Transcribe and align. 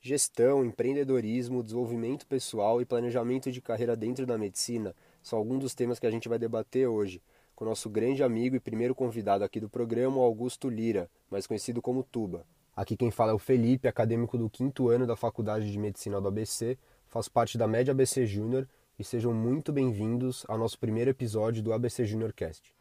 Gestão, 0.00 0.64
empreendedorismo, 0.64 1.62
desenvolvimento 1.62 2.26
pessoal 2.26 2.80
e 2.80 2.84
planejamento 2.84 3.50
de 3.50 3.60
carreira 3.60 3.96
dentro 3.96 4.26
da 4.26 4.36
medicina 4.36 4.94
são 5.22 5.38
alguns 5.38 5.60
dos 5.60 5.74
temas 5.74 5.98
que 5.98 6.06
a 6.06 6.10
gente 6.10 6.28
vai 6.28 6.38
debater 6.38 6.86
hoje 6.86 7.22
com 7.56 7.64
nosso 7.64 7.88
grande 7.88 8.22
amigo 8.22 8.54
e 8.54 8.60
primeiro 8.60 8.94
convidado 8.94 9.42
aqui 9.42 9.58
do 9.58 9.68
programa, 9.68 10.20
Augusto 10.20 10.68
Lira, 10.68 11.10
mais 11.30 11.46
conhecido 11.46 11.80
como 11.80 12.02
Tuba. 12.02 12.46
Aqui 12.76 12.96
quem 12.96 13.10
fala 13.10 13.32
é 13.32 13.34
o 13.34 13.38
Felipe, 13.38 13.88
acadêmico 13.88 14.36
do 14.36 14.50
quinto 14.50 14.88
ano 14.88 15.06
da 15.06 15.16
Faculdade 15.16 15.72
de 15.72 15.78
Medicina 15.78 16.20
do 16.20 16.28
ABC, 16.28 16.76
faz 17.08 17.28
parte 17.28 17.56
da 17.56 17.66
Média 17.66 17.92
ABC 17.92 18.26
Júnior 18.26 18.68
e 18.98 19.02
sejam 19.02 19.34
muito 19.34 19.72
bem-vindos 19.72 20.44
ao 20.48 20.56
nosso 20.56 20.78
primeiro 20.78 21.10
episódio 21.10 21.62
do 21.62 21.72
ABC 21.72 22.04
Junior 22.04 22.32
Cast. 22.32 22.72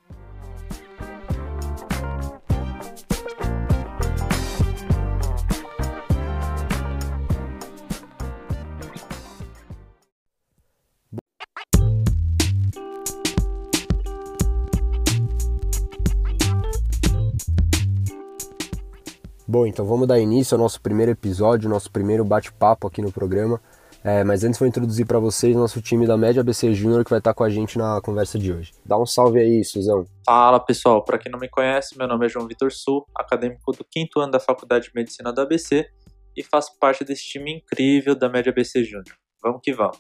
Bom, 19.48 19.68
então 19.68 19.86
vamos 19.86 20.08
dar 20.08 20.20
início 20.20 20.56
ao 20.56 20.62
nosso 20.62 20.82
primeiro 20.82 21.12
episódio, 21.12 21.70
nosso 21.70 21.92
primeiro 21.92 22.24
bate-papo 22.26 22.88
aqui 22.88 23.02
no 23.02 23.12
programa. 23.12 23.62
É, 24.04 24.22
mas 24.22 24.44
antes 24.44 24.60
vou 24.60 24.68
introduzir 24.68 25.06
para 25.06 25.18
vocês 25.18 25.56
nosso 25.56 25.82
time 25.82 26.06
da 26.06 26.18
Média 26.18 26.42
ABC 26.42 26.74
Júnior 26.74 27.06
que 27.06 27.10
vai 27.10 27.20
estar 27.20 27.34
com 27.34 27.44
a 27.44 27.50
gente 27.50 27.78
na 27.78 28.02
conversa 28.02 28.38
de 28.38 28.52
hoje. 28.52 28.74
Dá 28.86 28.98
um 29.00 29.06
salve 29.06 29.40
aí, 29.40 29.64
Suzão. 29.64 30.06
Fala 30.26 30.60
pessoal, 30.60 31.02
para 31.06 31.18
quem 31.18 31.32
não 31.32 31.40
me 31.40 31.48
conhece, 31.48 31.98
meu 31.98 32.06
nome 32.06 32.26
é 32.26 32.30
João 32.30 32.46
Vitor 32.46 32.70
Sul, 32.70 33.06
acadêmico 33.16 33.72
do 33.72 33.86
quinto 33.86 34.20
ano 34.20 34.34
da 34.34 34.42
Faculdade 34.42 34.90
de 34.90 34.92
Medicina 34.94 35.32
da 35.32 35.44
ABC 35.44 35.88
e 36.36 36.44
faço 36.44 36.78
parte 36.80 37.06
desse 37.06 37.24
time 37.24 37.54
incrível 37.54 38.14
da 38.14 38.28
Média 38.28 38.50
ABC 38.50 38.84
Júnior. 38.84 39.16
Vamos 39.42 39.62
que 39.64 39.72
vamos. 39.72 39.98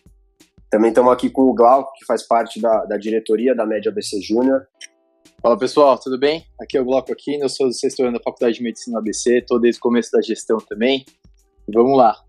Também 0.70 0.90
estamos 0.90 1.14
aqui 1.14 1.30
com 1.30 1.44
o 1.44 1.54
Glauco, 1.54 1.94
que 1.98 2.06
faz 2.06 2.24
parte 2.24 2.60
da, 2.60 2.84
da 2.84 2.98
diretoria 2.98 3.56
da 3.56 3.66
Média 3.66 3.90
ABC 3.90 4.20
Júnior. 4.22 4.68
Fala 5.42 5.58
pessoal, 5.58 5.98
tudo 5.98 6.20
bem? 6.20 6.46
Aqui 6.60 6.78
é 6.78 6.82
o 6.82 6.86
Glauco 6.86 7.12
aqui, 7.14 7.40
eu 7.40 7.48
sou 7.48 7.68
do 7.68 7.74
sexto 7.74 8.02
ano 8.02 8.18
da 8.18 8.24
Faculdade 8.24 8.58
de 8.58 8.64
Medicina 8.64 9.00
ABC, 9.00 9.40
estou 9.40 9.62
desde 9.62 9.80
o 9.80 9.82
começo 9.82 10.12
da 10.12 10.22
gestão 10.22 10.58
também. 10.58 11.06
Vamos 11.74 11.98
lá. 11.98 12.23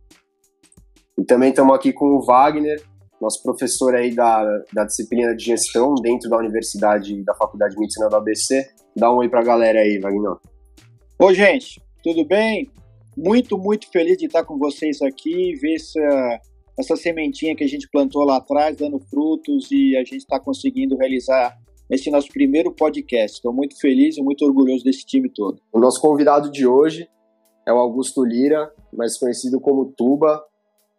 E 1.18 1.24
também 1.24 1.50
estamos 1.50 1.74
aqui 1.74 1.92
com 1.92 2.06
o 2.16 2.22
Wagner, 2.22 2.82
nosso 3.20 3.42
professor 3.42 3.94
aí 3.94 4.14
da, 4.14 4.44
da 4.72 4.84
disciplina 4.84 5.34
de 5.34 5.44
gestão 5.44 5.94
dentro 5.94 6.28
da 6.28 6.36
Universidade 6.36 7.22
da 7.22 7.34
Faculdade 7.34 7.74
de 7.74 7.80
Medicina 7.80 8.08
do 8.08 8.16
ABC. 8.16 8.68
Dá 8.96 9.12
um 9.12 9.16
oi 9.16 9.28
para 9.28 9.40
a 9.40 9.44
galera 9.44 9.80
aí, 9.80 9.98
Wagner. 9.98 10.36
Oi, 11.18 11.34
gente, 11.34 11.80
tudo 12.02 12.24
bem? 12.24 12.68
Muito, 13.16 13.56
muito 13.56 13.88
feliz 13.90 14.18
de 14.18 14.26
estar 14.26 14.44
com 14.44 14.58
vocês 14.58 15.00
aqui, 15.00 15.54
ver 15.54 15.76
essa, 15.76 16.40
essa 16.78 16.96
sementinha 16.96 17.54
que 17.54 17.62
a 17.62 17.68
gente 17.68 17.88
plantou 17.88 18.24
lá 18.24 18.36
atrás, 18.36 18.76
dando 18.76 18.98
frutos 18.98 19.70
e 19.70 19.96
a 19.96 20.00
gente 20.00 20.18
está 20.18 20.40
conseguindo 20.40 20.96
realizar 20.96 21.56
esse 21.88 22.10
nosso 22.10 22.28
primeiro 22.28 22.72
podcast. 22.72 23.36
Estou 23.36 23.52
muito 23.52 23.78
feliz 23.78 24.16
e 24.16 24.22
muito 24.22 24.44
orgulhoso 24.44 24.84
desse 24.84 25.04
time 25.06 25.28
todo. 25.28 25.60
O 25.72 25.78
nosso 25.78 26.00
convidado 26.00 26.50
de 26.50 26.66
hoje 26.66 27.08
é 27.66 27.72
o 27.72 27.76
Augusto 27.76 28.24
Lira, 28.24 28.72
mais 28.92 29.16
conhecido 29.16 29.60
como 29.60 29.92
Tuba, 29.96 30.44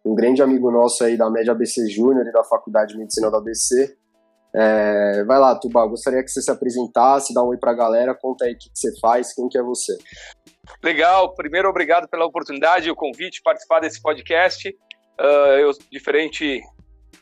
um 0.06 0.14
grande 0.14 0.40
amigo 0.40 0.70
nosso 0.70 1.02
aí 1.02 1.16
da 1.16 1.28
Média 1.28 1.52
ABC 1.52 1.88
Júnior 1.90 2.26
e 2.26 2.32
da 2.32 2.44
Faculdade 2.44 2.92
de 2.92 2.98
Medicina 2.98 3.28
da 3.28 3.38
ABC. 3.38 3.96
É, 4.54 5.24
vai 5.24 5.38
lá, 5.38 5.58
Tuba, 5.58 5.84
gostaria 5.86 6.22
que 6.22 6.30
você 6.30 6.40
se 6.40 6.50
apresentasse, 6.50 7.34
dá 7.34 7.42
um 7.42 7.48
oi 7.48 7.58
para 7.58 7.72
a 7.72 7.74
galera, 7.74 8.14
conta 8.14 8.44
aí 8.44 8.54
o 8.54 8.58
que, 8.58 8.70
que 8.70 8.78
você 8.78 8.98
faz, 9.00 9.34
quem 9.34 9.48
que 9.48 9.58
é 9.58 9.62
você. 9.62 9.98
Legal, 10.82 11.34
primeiro 11.34 11.68
obrigado 11.68 12.08
pela 12.08 12.24
oportunidade 12.24 12.88
e 12.88 12.90
o 12.90 12.96
convite 12.96 13.38
de 13.38 13.42
participar 13.42 13.80
desse 13.80 14.00
podcast. 14.00 14.68
Uh, 15.20 15.58
eu, 15.58 15.72
diferente 15.90 16.62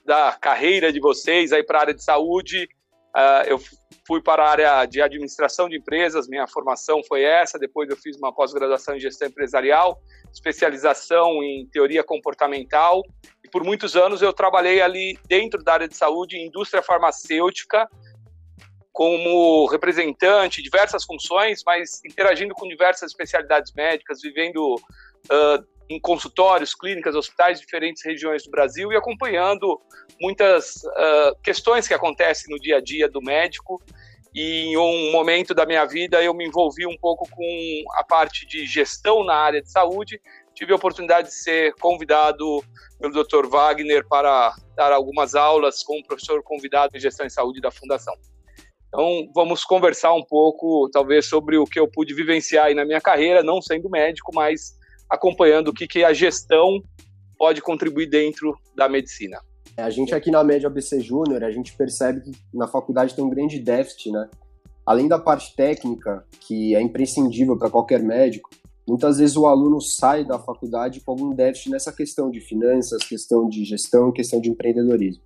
da 0.04 0.36
carreira 0.38 0.92
de 0.92 1.00
vocês 1.00 1.52
aí 1.52 1.64
para 1.64 1.78
a 1.78 1.80
área 1.80 1.94
de 1.94 2.04
saúde, 2.04 2.68
Uh, 3.14 3.46
eu 3.46 3.58
fui 4.06 4.22
para 4.22 4.44
a 4.44 4.50
área 4.50 4.86
de 4.86 5.00
administração 5.00 5.68
de 5.68 5.76
empresas, 5.76 6.28
minha 6.28 6.46
formação 6.46 7.02
foi 7.06 7.22
essa. 7.22 7.58
Depois 7.58 7.88
eu 7.88 7.96
fiz 7.96 8.16
uma 8.16 8.32
pós-graduação 8.32 8.96
em 8.96 9.00
gestão 9.00 9.28
empresarial, 9.28 10.00
especialização 10.32 11.42
em 11.42 11.66
teoria 11.66 12.04
comportamental. 12.04 13.02
E 13.42 13.48
por 13.48 13.64
muitos 13.64 13.96
anos 13.96 14.20
eu 14.20 14.32
trabalhei 14.32 14.82
ali 14.82 15.18
dentro 15.26 15.62
da 15.62 15.74
área 15.74 15.88
de 15.88 15.96
saúde, 15.96 16.38
indústria 16.38 16.82
farmacêutica, 16.82 17.88
como 18.92 19.66
representante, 19.66 20.62
diversas 20.62 21.04
funções, 21.04 21.62
mas 21.66 22.00
interagindo 22.04 22.54
com 22.54 22.68
diversas 22.68 23.10
especialidades 23.10 23.72
médicas, 23.74 24.20
vivendo 24.22 24.76
uh, 24.76 25.73
em 25.88 26.00
consultórios, 26.00 26.74
clínicas, 26.74 27.14
hospitais 27.14 27.58
de 27.58 27.64
diferentes 27.64 28.04
regiões 28.04 28.44
do 28.44 28.50
Brasil 28.50 28.92
e 28.92 28.96
acompanhando 28.96 29.80
muitas 30.20 30.76
uh, 30.76 31.36
questões 31.42 31.86
que 31.86 31.94
acontecem 31.94 32.52
no 32.52 32.60
dia 32.60 32.78
a 32.78 32.80
dia 32.80 33.08
do 33.08 33.20
médico. 33.20 33.82
E 34.34 34.66
em 34.66 34.76
um 34.76 35.12
momento 35.12 35.54
da 35.54 35.64
minha 35.64 35.84
vida 35.84 36.22
eu 36.22 36.34
me 36.34 36.46
envolvi 36.46 36.86
um 36.86 36.96
pouco 36.96 37.28
com 37.30 37.84
a 37.92 38.02
parte 38.02 38.46
de 38.46 38.66
gestão 38.66 39.24
na 39.24 39.34
área 39.34 39.62
de 39.62 39.70
saúde. 39.70 40.20
Tive 40.54 40.72
a 40.72 40.76
oportunidade 40.76 41.28
de 41.28 41.34
ser 41.34 41.74
convidado 41.74 42.62
pelo 42.98 43.22
Dr. 43.22 43.46
Wagner 43.46 44.06
para 44.08 44.54
dar 44.74 44.92
algumas 44.92 45.34
aulas 45.34 45.82
com 45.82 45.98
o 45.98 46.02
professor 46.02 46.42
convidado 46.42 46.96
em 46.96 47.00
gestão 47.00 47.26
em 47.26 47.30
saúde 47.30 47.60
da 47.60 47.70
Fundação. 47.70 48.14
Então, 48.88 49.28
vamos 49.34 49.64
conversar 49.64 50.12
um 50.12 50.22
pouco, 50.22 50.88
talvez, 50.92 51.26
sobre 51.26 51.56
o 51.56 51.64
que 51.64 51.78
eu 51.78 51.88
pude 51.88 52.14
vivenciar 52.14 52.66
aí 52.66 52.74
na 52.74 52.84
minha 52.84 53.00
carreira, 53.00 53.42
não 53.42 53.60
sendo 53.60 53.90
médico, 53.90 54.30
mas 54.32 54.78
acompanhando 55.08 55.68
o 55.68 55.72
que, 55.72 55.86
que 55.86 56.04
a 56.04 56.12
gestão 56.12 56.82
pode 57.36 57.60
contribuir 57.60 58.08
dentro 58.08 58.56
da 58.76 58.88
medicina. 58.88 59.38
A 59.76 59.90
gente 59.90 60.14
aqui 60.14 60.30
na 60.30 60.44
Média 60.44 60.68
ABC 60.68 61.00
Júnior, 61.00 61.42
a 61.42 61.50
gente 61.50 61.76
percebe 61.76 62.20
que 62.20 62.32
na 62.52 62.68
faculdade 62.68 63.14
tem 63.14 63.24
um 63.24 63.30
grande 63.30 63.58
déficit, 63.58 64.10
né? 64.12 64.28
Além 64.86 65.08
da 65.08 65.18
parte 65.18 65.54
técnica, 65.56 66.24
que 66.40 66.74
é 66.74 66.80
imprescindível 66.80 67.58
para 67.58 67.70
qualquer 67.70 68.02
médico, 68.02 68.50
muitas 68.86 69.18
vezes 69.18 69.36
o 69.36 69.46
aluno 69.46 69.80
sai 69.80 70.24
da 70.24 70.38
faculdade 70.38 71.00
com 71.00 71.10
algum 71.10 71.34
déficit 71.34 71.70
nessa 71.70 71.92
questão 71.92 72.30
de 72.30 72.40
finanças, 72.40 73.02
questão 73.02 73.48
de 73.48 73.64
gestão, 73.64 74.12
questão 74.12 74.40
de 74.40 74.50
empreendedorismo. 74.50 75.22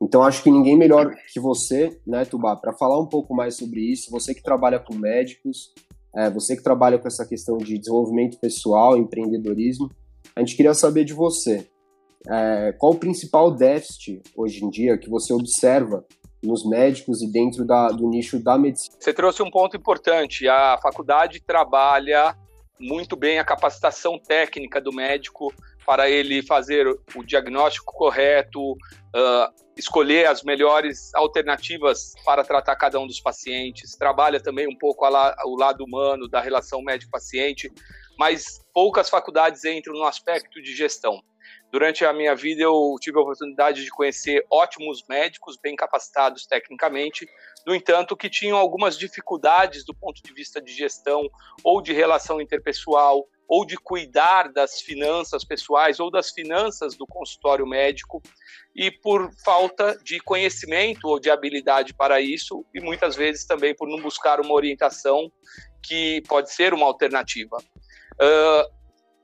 Então 0.00 0.22
acho 0.22 0.42
que 0.42 0.50
ninguém 0.50 0.76
melhor 0.76 1.14
que 1.32 1.40
você, 1.40 1.98
né, 2.06 2.24
Tubá, 2.24 2.54
para 2.54 2.74
falar 2.74 3.00
um 3.00 3.06
pouco 3.06 3.34
mais 3.34 3.56
sobre 3.56 3.80
isso, 3.80 4.10
você 4.10 4.34
que 4.34 4.42
trabalha 4.42 4.78
com 4.78 4.94
médicos, 4.94 5.72
é, 6.16 6.30
você 6.30 6.56
que 6.56 6.62
trabalha 6.62 6.98
com 6.98 7.06
essa 7.06 7.26
questão 7.26 7.58
de 7.58 7.78
desenvolvimento 7.78 8.38
pessoal, 8.38 8.96
empreendedorismo, 8.96 9.90
a 10.34 10.40
gente 10.40 10.56
queria 10.56 10.72
saber 10.72 11.04
de 11.04 11.12
você. 11.12 11.68
É, 12.28 12.74
qual 12.78 12.92
o 12.92 12.98
principal 12.98 13.50
déficit 13.50 14.22
hoje 14.34 14.64
em 14.64 14.70
dia 14.70 14.98
que 14.98 15.10
você 15.10 15.32
observa 15.32 16.04
nos 16.42 16.68
médicos 16.68 17.22
e 17.22 17.30
dentro 17.30 17.64
da, 17.66 17.88
do 17.88 18.08
nicho 18.08 18.42
da 18.42 18.58
medicina? 18.58 18.96
Você 18.98 19.12
trouxe 19.12 19.42
um 19.42 19.50
ponto 19.50 19.76
importante. 19.76 20.48
A 20.48 20.78
faculdade 20.82 21.40
trabalha 21.40 22.34
muito 22.80 23.14
bem 23.16 23.38
a 23.38 23.44
capacitação 23.44 24.18
técnica 24.18 24.80
do 24.80 24.92
médico 24.92 25.52
para 25.84 26.10
ele 26.10 26.42
fazer 26.42 26.86
o 27.14 27.22
diagnóstico 27.22 27.92
correto, 27.94 28.72
uh, 28.72 29.65
escolher 29.76 30.26
as 30.26 30.42
melhores 30.42 31.14
alternativas 31.14 32.14
para 32.24 32.42
tratar 32.42 32.74
cada 32.76 32.98
um 32.98 33.06
dos 33.06 33.20
pacientes. 33.20 33.94
Trabalha 33.96 34.40
também 34.40 34.66
um 34.66 34.76
pouco 34.76 35.06
o 35.06 35.56
lado 35.56 35.84
humano 35.84 36.26
da 36.28 36.40
relação 36.40 36.80
médico-paciente, 36.82 37.70
mas 38.18 38.60
poucas 38.72 39.10
faculdades 39.10 39.64
entram 39.64 39.94
no 39.94 40.04
aspecto 40.04 40.62
de 40.62 40.74
gestão. 40.74 41.20
Durante 41.70 42.04
a 42.04 42.12
minha 42.12 42.34
vida, 42.34 42.62
eu 42.62 42.94
tive 43.00 43.18
a 43.18 43.22
oportunidade 43.22 43.84
de 43.84 43.90
conhecer 43.90 44.44
ótimos 44.50 45.04
médicos, 45.08 45.58
bem 45.62 45.76
capacitados 45.76 46.46
tecnicamente, 46.46 47.26
no 47.66 47.74
entanto, 47.74 48.16
que 48.16 48.30
tinham 48.30 48.56
algumas 48.56 48.96
dificuldades 48.96 49.84
do 49.84 49.94
ponto 49.94 50.22
de 50.22 50.32
vista 50.32 50.62
de 50.62 50.72
gestão 50.72 51.28
ou 51.62 51.82
de 51.82 51.92
relação 51.92 52.40
interpessoal, 52.40 53.26
ou 53.48 53.64
de 53.64 53.76
cuidar 53.76 54.52
das 54.52 54.80
finanças 54.80 55.44
pessoais 55.44 56.00
ou 56.00 56.10
das 56.10 56.30
finanças 56.30 56.96
do 56.96 57.06
consultório 57.06 57.66
médico 57.66 58.20
e 58.74 58.90
por 58.90 59.30
falta 59.44 59.98
de 60.02 60.20
conhecimento 60.20 61.08
ou 61.08 61.20
de 61.20 61.30
habilidade 61.30 61.94
para 61.94 62.20
isso 62.20 62.64
e 62.74 62.80
muitas 62.80 63.14
vezes 63.14 63.46
também 63.46 63.74
por 63.74 63.88
não 63.88 64.02
buscar 64.02 64.40
uma 64.40 64.52
orientação 64.52 65.30
que 65.82 66.22
pode 66.28 66.52
ser 66.52 66.74
uma 66.74 66.86
alternativa. 66.86 67.56
Uh, 68.20 68.76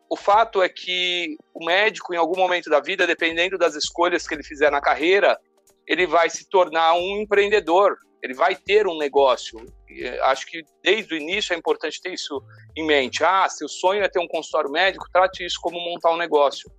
o 0.08 0.16
fato 0.16 0.62
é 0.62 0.68
que 0.68 1.36
o 1.54 1.64
médico, 1.64 2.12
em 2.12 2.18
algum 2.18 2.38
momento 2.38 2.68
da 2.68 2.80
vida, 2.80 3.06
dependendo 3.06 3.56
das 3.56 3.74
escolhas 3.74 4.28
que 4.28 4.34
ele 4.34 4.42
fizer 4.42 4.70
na 4.70 4.80
carreira, 4.80 5.38
ele 5.86 6.06
vai 6.06 6.28
se 6.28 6.48
tornar 6.48 6.94
um 6.94 7.22
empreendedor, 7.22 7.96
ele 8.22 8.34
vai 8.34 8.54
ter 8.54 8.86
um 8.86 8.98
negócio. 8.98 9.58
E 9.92 10.08
acho 10.20 10.46
que 10.46 10.62
desde 10.82 11.14
o 11.14 11.16
início 11.16 11.52
é 11.52 11.56
importante 11.56 12.00
ter 12.00 12.12
isso 12.12 12.42
em 12.76 12.86
mente. 12.86 13.22
Ah, 13.24 13.48
seu 13.48 13.68
sonho 13.68 14.02
é 14.02 14.08
ter 14.08 14.18
um 14.18 14.28
consultório 14.28 14.70
médico, 14.70 15.08
trate 15.12 15.44
isso 15.44 15.58
como 15.60 15.78
montar 15.80 16.12
um 16.12 16.16
negócio. 16.16 16.70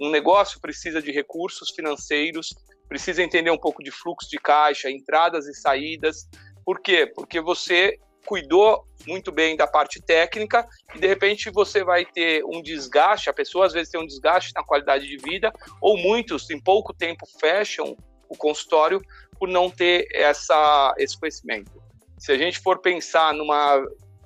Um 0.00 0.10
negócio 0.10 0.60
precisa 0.60 1.02
de 1.02 1.10
recursos 1.10 1.70
financeiros 1.70 2.54
precisa 2.88 3.22
entender 3.22 3.50
um 3.50 3.58
pouco 3.58 3.82
de 3.82 3.90
fluxo 3.90 4.28
de 4.30 4.38
caixa, 4.38 4.90
entradas 4.90 5.46
e 5.46 5.54
saídas. 5.54 6.26
Por 6.64 6.80
quê? 6.80 7.06
Porque 7.06 7.40
você 7.40 7.98
cuidou 8.24 8.84
muito 9.06 9.30
bem 9.30 9.56
da 9.56 9.66
parte 9.66 10.02
técnica 10.02 10.66
e 10.94 10.98
de 10.98 11.06
repente 11.06 11.50
você 11.50 11.84
vai 11.84 12.04
ter 12.04 12.44
um 12.44 12.60
desgaste, 12.60 13.30
a 13.30 13.32
pessoa 13.32 13.66
às 13.66 13.72
vezes 13.72 13.90
tem 13.90 14.00
um 14.00 14.06
desgaste 14.06 14.52
na 14.54 14.62
qualidade 14.62 15.06
de 15.06 15.16
vida, 15.16 15.52
ou 15.80 15.96
muitos 15.96 16.50
em 16.50 16.60
pouco 16.60 16.92
tempo 16.92 17.26
fecham 17.40 17.96
o 18.28 18.36
consultório 18.36 19.00
por 19.38 19.48
não 19.48 19.70
ter 19.70 20.06
essa, 20.12 20.94
esse 20.98 21.18
conhecimento. 21.18 21.70
Se 22.18 22.32
a 22.32 22.36
gente 22.36 22.58
for 22.60 22.80
pensar 22.80 23.32
numa, 23.32 23.80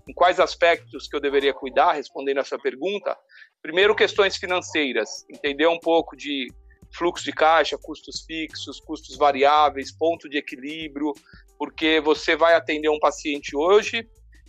em 0.08 0.12
quais 0.12 0.40
aspectos 0.40 1.06
que 1.06 1.16
eu 1.16 1.20
deveria 1.20 1.52
cuidar, 1.52 1.92
respondendo 1.92 2.38
essa 2.38 2.58
pergunta, 2.58 3.16
primeiro 3.60 3.94
questões 3.94 4.36
financeiras, 4.36 5.24
entender 5.30 5.66
um 5.66 5.78
pouco 5.78 6.16
de 6.16 6.48
fluxo 6.94 7.24
de 7.24 7.32
caixa, 7.32 7.78
custos 7.78 8.24
fixos, 8.26 8.80
custos 8.80 9.16
variáveis, 9.16 9.90
ponto 9.90 10.28
de 10.28 10.38
equilíbrio, 10.38 11.12
porque 11.58 12.00
você 12.00 12.36
vai 12.36 12.54
atender 12.54 12.88
um 12.88 12.98
paciente 12.98 13.56
hoje 13.56 14.06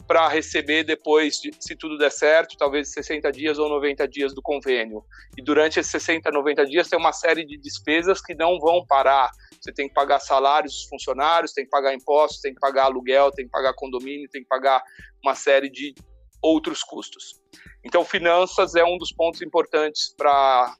para 0.07 0.27
receber 0.27 0.83
depois, 0.83 1.39
de, 1.39 1.51
se 1.59 1.75
tudo 1.75 1.97
der 1.97 2.11
certo, 2.11 2.57
talvez 2.57 2.91
60 2.91 3.31
dias 3.31 3.57
ou 3.57 3.69
90 3.69 4.07
dias 4.07 4.33
do 4.33 4.41
convênio. 4.41 5.03
E 5.37 5.41
durante 5.41 5.79
esses 5.79 5.91
60, 5.91 6.29
90 6.31 6.65
dias 6.65 6.89
tem 6.89 6.99
uma 6.99 7.13
série 7.13 7.45
de 7.45 7.57
despesas 7.57 8.21
que 8.21 8.35
não 8.35 8.59
vão 8.59 8.85
parar. 8.85 9.31
Você 9.63 9.71
tem 9.71 9.87
que 9.87 9.93
pagar 9.93 10.19
salários 10.19 10.73
dos 10.73 10.89
funcionários, 10.89 11.53
tem 11.53 11.63
que 11.63 11.69
pagar 11.69 11.93
impostos, 11.93 12.41
tem 12.41 12.53
que 12.53 12.59
pagar 12.59 12.85
aluguel, 12.85 13.31
tem 13.31 13.45
que 13.45 13.51
pagar 13.51 13.73
condomínio, 13.73 14.29
tem 14.29 14.41
que 14.41 14.47
pagar 14.49 14.83
uma 15.23 15.35
série 15.35 15.69
de 15.69 15.95
outros 16.41 16.83
custos. 16.83 17.41
Então, 17.81 18.03
finanças 18.03 18.75
é 18.75 18.83
um 18.83 18.97
dos 18.97 19.13
pontos 19.13 19.41
importantes 19.41 20.13
para 20.17 20.75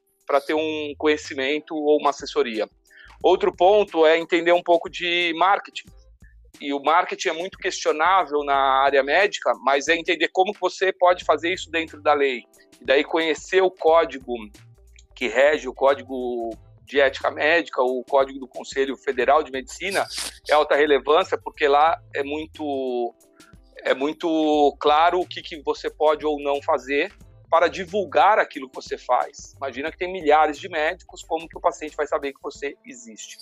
ter 0.46 0.52
um 0.52 0.92
conhecimento 0.98 1.74
ou 1.74 1.98
uma 1.98 2.10
assessoria. 2.10 2.68
Outro 3.22 3.56
ponto 3.56 4.04
é 4.04 4.18
entender 4.18 4.52
um 4.52 4.62
pouco 4.62 4.90
de 4.90 5.32
marketing 5.34 5.88
e 6.60 6.74
o 6.74 6.82
marketing 6.82 7.28
é 7.28 7.32
muito 7.32 7.56
questionável 7.56 8.44
na 8.44 8.82
área 8.82 9.02
médica, 9.02 9.54
mas 9.62 9.88
é 9.88 9.96
entender 9.96 10.28
como 10.28 10.52
você 10.60 10.92
pode 10.92 11.24
fazer 11.24 11.54
isso 11.54 11.70
dentro 11.70 12.02
da 12.02 12.12
lei. 12.12 12.42
E 12.78 12.84
daí 12.84 13.02
conhecer 13.02 13.62
o 13.62 13.70
código 13.70 14.34
que 15.14 15.26
rege 15.26 15.66
o 15.66 15.72
código 15.72 16.50
de 16.84 17.00
ética 17.00 17.30
médica, 17.30 17.82
o 17.82 18.04
código 18.04 18.38
do 18.38 18.48
Conselho 18.48 18.96
Federal 18.96 19.42
de 19.42 19.50
Medicina, 19.50 20.06
é 20.48 20.54
alta 20.54 20.76
relevância, 20.76 21.38
porque 21.38 21.66
lá 21.66 22.00
é 22.14 22.22
muito 22.22 23.14
é 23.82 23.94
muito 23.94 24.74
claro 24.80 25.20
o 25.20 25.26
que, 25.26 25.42
que 25.42 25.60
você 25.62 25.90
pode 25.90 26.24
ou 26.24 26.40
não 26.40 26.62
fazer 26.62 27.12
para 27.50 27.68
divulgar 27.68 28.38
aquilo 28.38 28.68
que 28.68 28.74
você 28.74 28.96
faz. 28.96 29.54
Imagina 29.56 29.92
que 29.92 29.98
tem 29.98 30.10
milhares 30.10 30.58
de 30.58 30.68
médicos, 30.68 31.22
como 31.22 31.46
que 31.46 31.56
o 31.56 31.60
paciente 31.60 31.94
vai 31.94 32.06
saber 32.06 32.32
que 32.32 32.42
você 32.42 32.76
existe? 32.84 33.36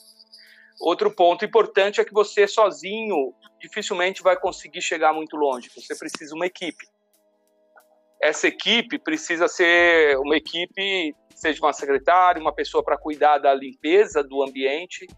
Outro 0.80 1.10
ponto 1.14 1.44
importante 1.44 2.00
é 2.00 2.04
que 2.04 2.12
você 2.12 2.46
sozinho 2.48 3.32
dificilmente 3.60 4.22
vai 4.22 4.36
conseguir 4.36 4.82
chegar 4.82 5.12
muito 5.12 5.36
longe. 5.36 5.70
Você 5.74 5.96
precisa 5.96 6.30
de 6.30 6.34
uma 6.34 6.46
equipe. 6.46 6.84
Essa 8.20 8.48
equipe 8.48 8.98
precisa 8.98 9.46
ser 9.48 10.18
uma 10.18 10.36
equipe, 10.36 11.14
seja 11.42 11.60
uma 11.60 11.72
secretária, 11.72 12.40
uma 12.40 12.54
pessoa 12.54 12.84
para 12.84 12.96
cuidar 12.96 13.38
da 13.38 13.52
limpeza 13.52 14.22
do 14.22 14.44
ambiente. 14.44 15.08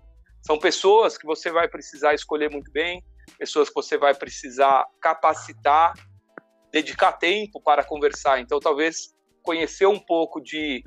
São 0.40 0.58
pessoas 0.58 1.18
que 1.18 1.26
você 1.26 1.50
vai 1.50 1.68
precisar 1.68 2.14
escolher 2.14 2.50
muito 2.50 2.72
bem, 2.72 3.04
pessoas 3.38 3.68
que 3.68 3.74
você 3.74 3.98
vai 3.98 4.14
precisar 4.14 4.86
capacitar, 5.02 5.92
dedicar 6.72 7.12
tempo 7.12 7.60
para 7.60 7.84
conversar. 7.84 8.40
Então, 8.40 8.58
talvez 8.58 9.14
conhecer 9.42 9.84
um 9.84 9.98
pouco 9.98 10.40
de 10.40 10.82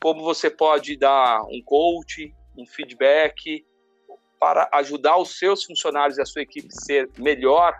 como 0.00 0.24
você 0.24 0.48
pode 0.48 0.96
dar 0.96 1.42
um 1.42 1.62
coach, 1.62 2.34
um 2.56 2.66
feedback, 2.66 3.66
para 4.40 4.70
ajudar 4.72 5.18
os 5.18 5.38
seus 5.38 5.64
funcionários 5.64 6.16
e 6.16 6.22
a 6.22 6.26
sua 6.26 6.42
equipe 6.42 6.68
ser 6.70 7.10
melhor 7.18 7.74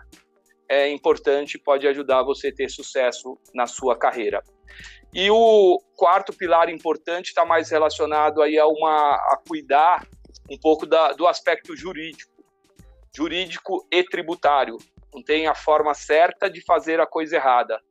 é 0.67 0.87
importante, 0.91 1.57
pode 1.57 1.87
ajudar 1.87 2.21
você 2.21 2.49
a 2.49 2.53
ter 2.53 2.69
sucesso 2.69 3.35
na 3.55 3.65
sua 3.65 3.97
carreira. 3.97 4.43
E 5.13 5.29
o 5.31 5.81
quarto 5.95 6.31
pilar 6.31 6.69
importante 6.69 7.27
está 7.27 7.43
mais 7.43 7.69
relacionado 7.69 8.41
aí 8.41 8.59
a 8.59 8.67
uma 8.67 9.15
a 9.15 9.39
cuidar 9.47 10.07
um 10.49 10.57
pouco 10.57 10.85
da, 10.85 11.13
do 11.13 11.27
aspecto 11.27 11.75
jurídico, 11.75 12.31
jurídico 13.15 13.85
e 13.91 14.03
tributário. 14.03 14.77
Não 15.13 15.23
tem 15.23 15.47
a 15.47 15.55
forma 15.55 15.93
certa 15.93 16.49
de 16.49 16.61
fazer 16.61 16.99
a 16.99 17.07
coisa 17.07 17.35
errada. 17.35 17.81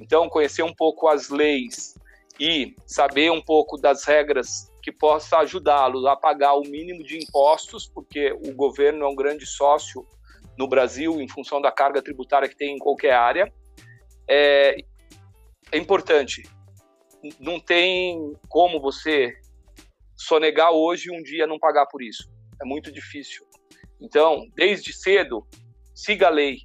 Então, 0.00 0.28
conhecer 0.28 0.62
um 0.62 0.74
pouco 0.74 1.08
as 1.08 1.28
leis 1.28 1.94
e 2.38 2.74
saber 2.86 3.30
um 3.30 3.40
pouco 3.40 3.76
das 3.76 4.04
regras 4.04 4.70
que 4.82 4.90
possa 4.92 5.38
ajudá-los 5.38 6.04
a 6.04 6.16
pagar 6.16 6.54
o 6.54 6.62
mínimo 6.62 7.04
de 7.04 7.16
impostos, 7.16 7.86
porque 7.86 8.32
o 8.32 8.52
governo 8.54 9.04
é 9.04 9.08
um 9.08 9.14
grande 9.14 9.46
sócio 9.46 10.06
no 10.58 10.68
Brasil 10.68 11.20
em 11.20 11.28
função 11.28 11.60
da 11.60 11.72
carga 11.72 12.02
tributária 12.02 12.48
que 12.48 12.56
tem 12.56 12.74
em 12.74 12.78
qualquer 12.78 13.14
área. 13.14 13.52
É, 14.28 14.76
é 15.72 15.78
importante. 15.78 16.42
Não 17.40 17.58
tem 17.58 18.34
como 18.48 18.80
você 18.80 19.32
sonegar 20.16 20.72
hoje 20.72 21.08
e 21.08 21.16
um 21.16 21.22
dia 21.22 21.46
não 21.46 21.58
pagar 21.58 21.86
por 21.86 22.02
isso. 22.02 22.30
É 22.60 22.64
muito 22.64 22.92
difícil. 22.92 23.46
Então, 24.00 24.46
desde 24.54 24.92
cedo, 24.92 25.46
siga 25.94 26.26
a 26.26 26.30
lei, 26.30 26.58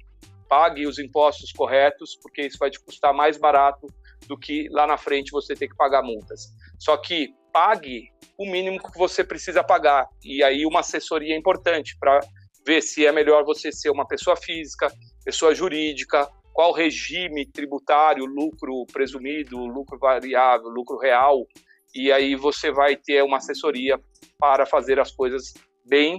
pague 0.48 0.86
os 0.86 0.98
impostos 0.98 1.52
corretos, 1.52 2.18
porque 2.22 2.42
isso 2.42 2.58
vai 2.58 2.70
te 2.70 2.80
custar 2.80 3.14
mais 3.14 3.38
barato 3.38 3.86
do 4.26 4.38
que 4.38 4.68
lá 4.70 4.86
na 4.86 4.96
frente 4.96 5.30
você 5.30 5.54
ter 5.54 5.68
que 5.68 5.76
pagar 5.76 6.02
multas. 6.02 6.48
Só 6.78 6.96
que 6.96 7.34
pague 7.52 8.08
o 8.38 8.44
mínimo 8.44 8.78
que 8.80 8.98
você 8.98 9.24
precisa 9.24 9.62
pagar. 9.62 10.08
E 10.24 10.42
aí 10.42 10.66
uma 10.66 10.80
assessoria 10.80 11.34
é 11.34 11.38
importante 11.38 11.96
para 11.98 12.20
ver 12.66 12.82
se 12.82 13.06
é 13.06 13.12
melhor 13.12 13.44
você 13.44 13.72
ser 13.72 13.90
uma 13.90 14.06
pessoa 14.06 14.36
física, 14.36 14.88
pessoa 15.24 15.54
jurídica, 15.54 16.30
qual 16.52 16.72
regime 16.72 17.46
tributário, 17.46 18.24
lucro 18.24 18.84
presumido, 18.92 19.58
lucro 19.58 19.98
variável, 19.98 20.68
lucro 20.68 20.98
real. 20.98 21.46
E 21.94 22.12
aí 22.12 22.34
você 22.34 22.70
vai 22.70 22.96
ter 22.96 23.22
uma 23.22 23.38
assessoria 23.38 23.98
para 24.38 24.66
fazer 24.66 24.98
as 25.00 25.10
coisas 25.10 25.54
bem 25.84 26.18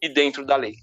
e 0.00 0.08
dentro 0.08 0.44
da 0.44 0.56
lei. 0.56 0.74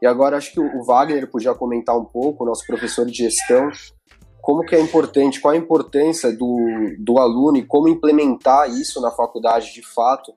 E 0.00 0.06
agora 0.06 0.36
acho 0.36 0.52
que 0.52 0.60
o 0.60 0.82
Wagner 0.82 1.30
podia 1.30 1.54
comentar 1.54 1.96
um 1.96 2.04
pouco, 2.04 2.44
nosso 2.44 2.66
professor 2.66 3.04
de 3.06 3.12
gestão, 3.12 3.70
como 4.40 4.64
que 4.64 4.74
é 4.74 4.80
importante, 4.80 5.40
qual 5.40 5.52
a 5.52 5.56
importância 5.56 6.32
do, 6.32 6.56
do 6.98 7.18
aluno 7.18 7.58
e 7.58 7.66
como 7.66 7.88
implementar 7.88 8.70
isso 8.70 9.00
na 9.00 9.10
faculdade 9.10 9.72
de 9.74 9.82
fato, 9.82 10.32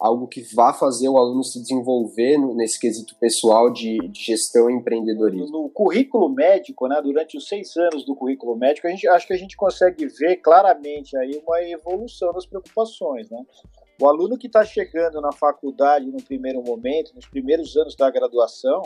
algo 0.00 0.26
que 0.26 0.42
vá 0.54 0.72
fazer 0.72 1.08
o 1.08 1.18
aluno 1.18 1.44
se 1.44 1.60
desenvolver 1.60 2.38
nesse 2.54 2.80
quesito 2.80 3.14
pessoal 3.18 3.70
de, 3.70 3.98
de, 4.08 4.22
gestão 4.22 4.70
e 4.70 4.74
empreendedorismo. 4.74 5.64
No 5.64 5.68
currículo 5.68 6.30
médico, 6.30 6.88
né, 6.88 7.00
durante 7.02 7.36
os 7.36 7.46
seis 7.46 7.76
anos 7.76 8.06
do 8.06 8.16
currículo 8.16 8.56
médico, 8.56 8.86
a 8.86 8.90
gente, 8.90 9.06
acho 9.06 9.26
que 9.26 9.34
a 9.34 9.36
gente 9.36 9.56
consegue 9.56 10.06
ver 10.06 10.36
claramente 10.36 11.14
aí 11.18 11.42
uma 11.46 11.62
evolução 11.64 12.32
das 12.32 12.46
preocupações, 12.46 13.28
né? 13.28 13.44
O 14.00 14.08
aluno 14.08 14.38
que 14.38 14.46
está 14.46 14.64
chegando 14.64 15.20
na 15.20 15.30
faculdade 15.30 16.10
no 16.10 16.22
primeiro 16.22 16.62
momento, 16.62 17.14
nos 17.14 17.26
primeiros 17.26 17.76
anos 17.76 17.94
da 17.94 18.10
graduação, 18.10 18.80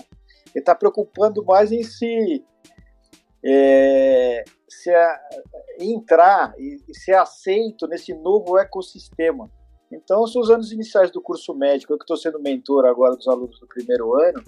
ele 0.52 0.61
está 0.61 0.75
preocupando 0.75 1.44
mais 1.44 1.71
em 1.71 1.85
se, 1.85 2.44
é, 3.44 4.44
se 4.68 4.90
a, 4.90 5.21
entrar 5.78 6.52
e, 6.59 6.78
e 6.88 6.99
ser 6.99 7.14
aceito 7.14 7.87
nesse 7.87 8.12
novo 8.12 8.59
ecossistema. 8.59 9.49
Então, 9.92 10.26
são 10.26 10.42
os 10.42 10.50
anos 10.50 10.73
iniciais 10.73 11.12
do 11.12 11.23
curso 11.23 11.54
médico, 11.54 11.92
eu 11.92 11.99
que 11.99 12.02
estou 12.02 12.16
sendo 12.16 12.40
mentor 12.40 12.85
agora 12.85 13.14
dos 13.14 13.28
alunos 13.28 13.61
do 13.61 13.68
primeiro 13.68 14.14
ano, 14.21 14.42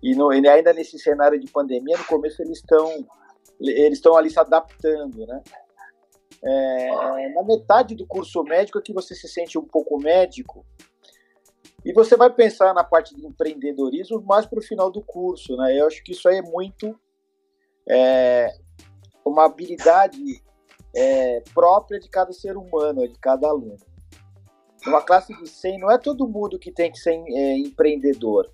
e, 0.00 0.14
no, 0.14 0.32
e 0.32 0.46
ainda 0.46 0.72
nesse 0.72 0.96
cenário 0.96 1.40
de 1.40 1.50
pandemia, 1.50 1.98
no 1.98 2.04
começo 2.04 2.40
eles 2.40 2.58
estão 2.58 3.04
eles 3.60 3.98
estão 3.98 4.16
ali 4.16 4.30
se 4.30 4.38
adaptando, 4.38 5.26
né? 5.26 5.42
É, 6.46 7.28
na 7.30 7.42
metade 7.42 7.94
do 7.94 8.06
curso 8.06 8.42
médico 8.42 8.78
é 8.78 8.82
que 8.82 8.92
você 8.92 9.14
se 9.14 9.26
sente 9.26 9.58
um 9.58 9.64
pouco 9.64 9.98
médico 9.98 10.64
e 11.84 11.92
você 11.92 12.16
vai 12.16 12.30
pensar 12.30 12.74
na 12.74 12.84
parte 12.84 13.14
de 13.14 13.26
empreendedorismo 13.26 14.20
mais 14.22 14.44
para 14.44 14.58
o 14.58 14.62
final 14.62 14.90
do 14.90 15.02
curso, 15.02 15.56
né? 15.56 15.78
Eu 15.78 15.86
acho 15.86 16.02
que 16.02 16.12
isso 16.12 16.28
aí 16.28 16.38
é 16.38 16.42
muito 16.42 16.98
é, 17.88 18.54
uma 19.24 19.44
habilidade 19.44 20.42
é, 20.94 21.42
própria 21.52 21.98
de 21.98 22.08
cada 22.08 22.32
ser 22.32 22.56
humano, 22.56 23.06
de 23.06 23.18
cada 23.18 23.48
aluno. 23.48 23.76
Uma 24.86 25.02
classe 25.02 25.34
de 25.34 25.48
100, 25.48 25.78
não 25.78 25.90
é 25.90 25.98
todo 25.98 26.28
mundo 26.28 26.58
que 26.58 26.70
tem 26.70 26.92
que 26.92 26.98
ser 26.98 27.12
é, 27.12 27.58
empreendedor. 27.58 28.50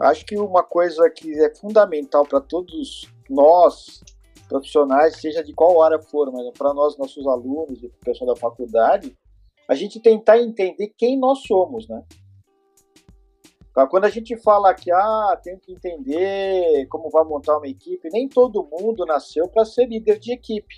Acho 0.00 0.24
que 0.24 0.36
uma 0.36 0.62
coisa 0.62 1.08
que 1.10 1.32
é 1.40 1.54
fundamental 1.54 2.26
para 2.26 2.40
todos 2.40 3.08
nós 3.28 4.02
profissionais, 4.48 5.16
seja 5.16 5.42
de 5.42 5.52
qual 5.52 5.82
área 5.82 5.98
for, 5.98 6.30
mas 6.32 6.50
para 6.56 6.72
nós, 6.72 6.96
nossos 6.98 7.26
alunos 7.26 7.82
e 7.82 7.88
pessoal 8.04 8.34
da 8.34 8.40
faculdade, 8.40 9.16
a 9.68 9.74
gente 9.74 10.00
tentar 10.00 10.38
entender 10.38 10.92
quem 10.96 11.18
nós 11.18 11.42
somos, 11.46 11.88
né? 11.88 12.02
Quando 13.90 14.04
a 14.04 14.10
gente 14.10 14.36
fala 14.36 14.72
que 14.72 14.92
ah, 14.92 15.40
tem 15.42 15.58
que 15.58 15.72
entender 15.72 16.86
como 16.86 17.10
vai 17.10 17.24
montar 17.24 17.58
uma 17.58 17.66
equipe, 17.66 18.08
nem 18.12 18.28
todo 18.28 18.68
mundo 18.70 19.04
nasceu 19.04 19.48
para 19.48 19.64
ser 19.64 19.86
líder 19.86 20.20
de 20.20 20.32
equipe. 20.32 20.76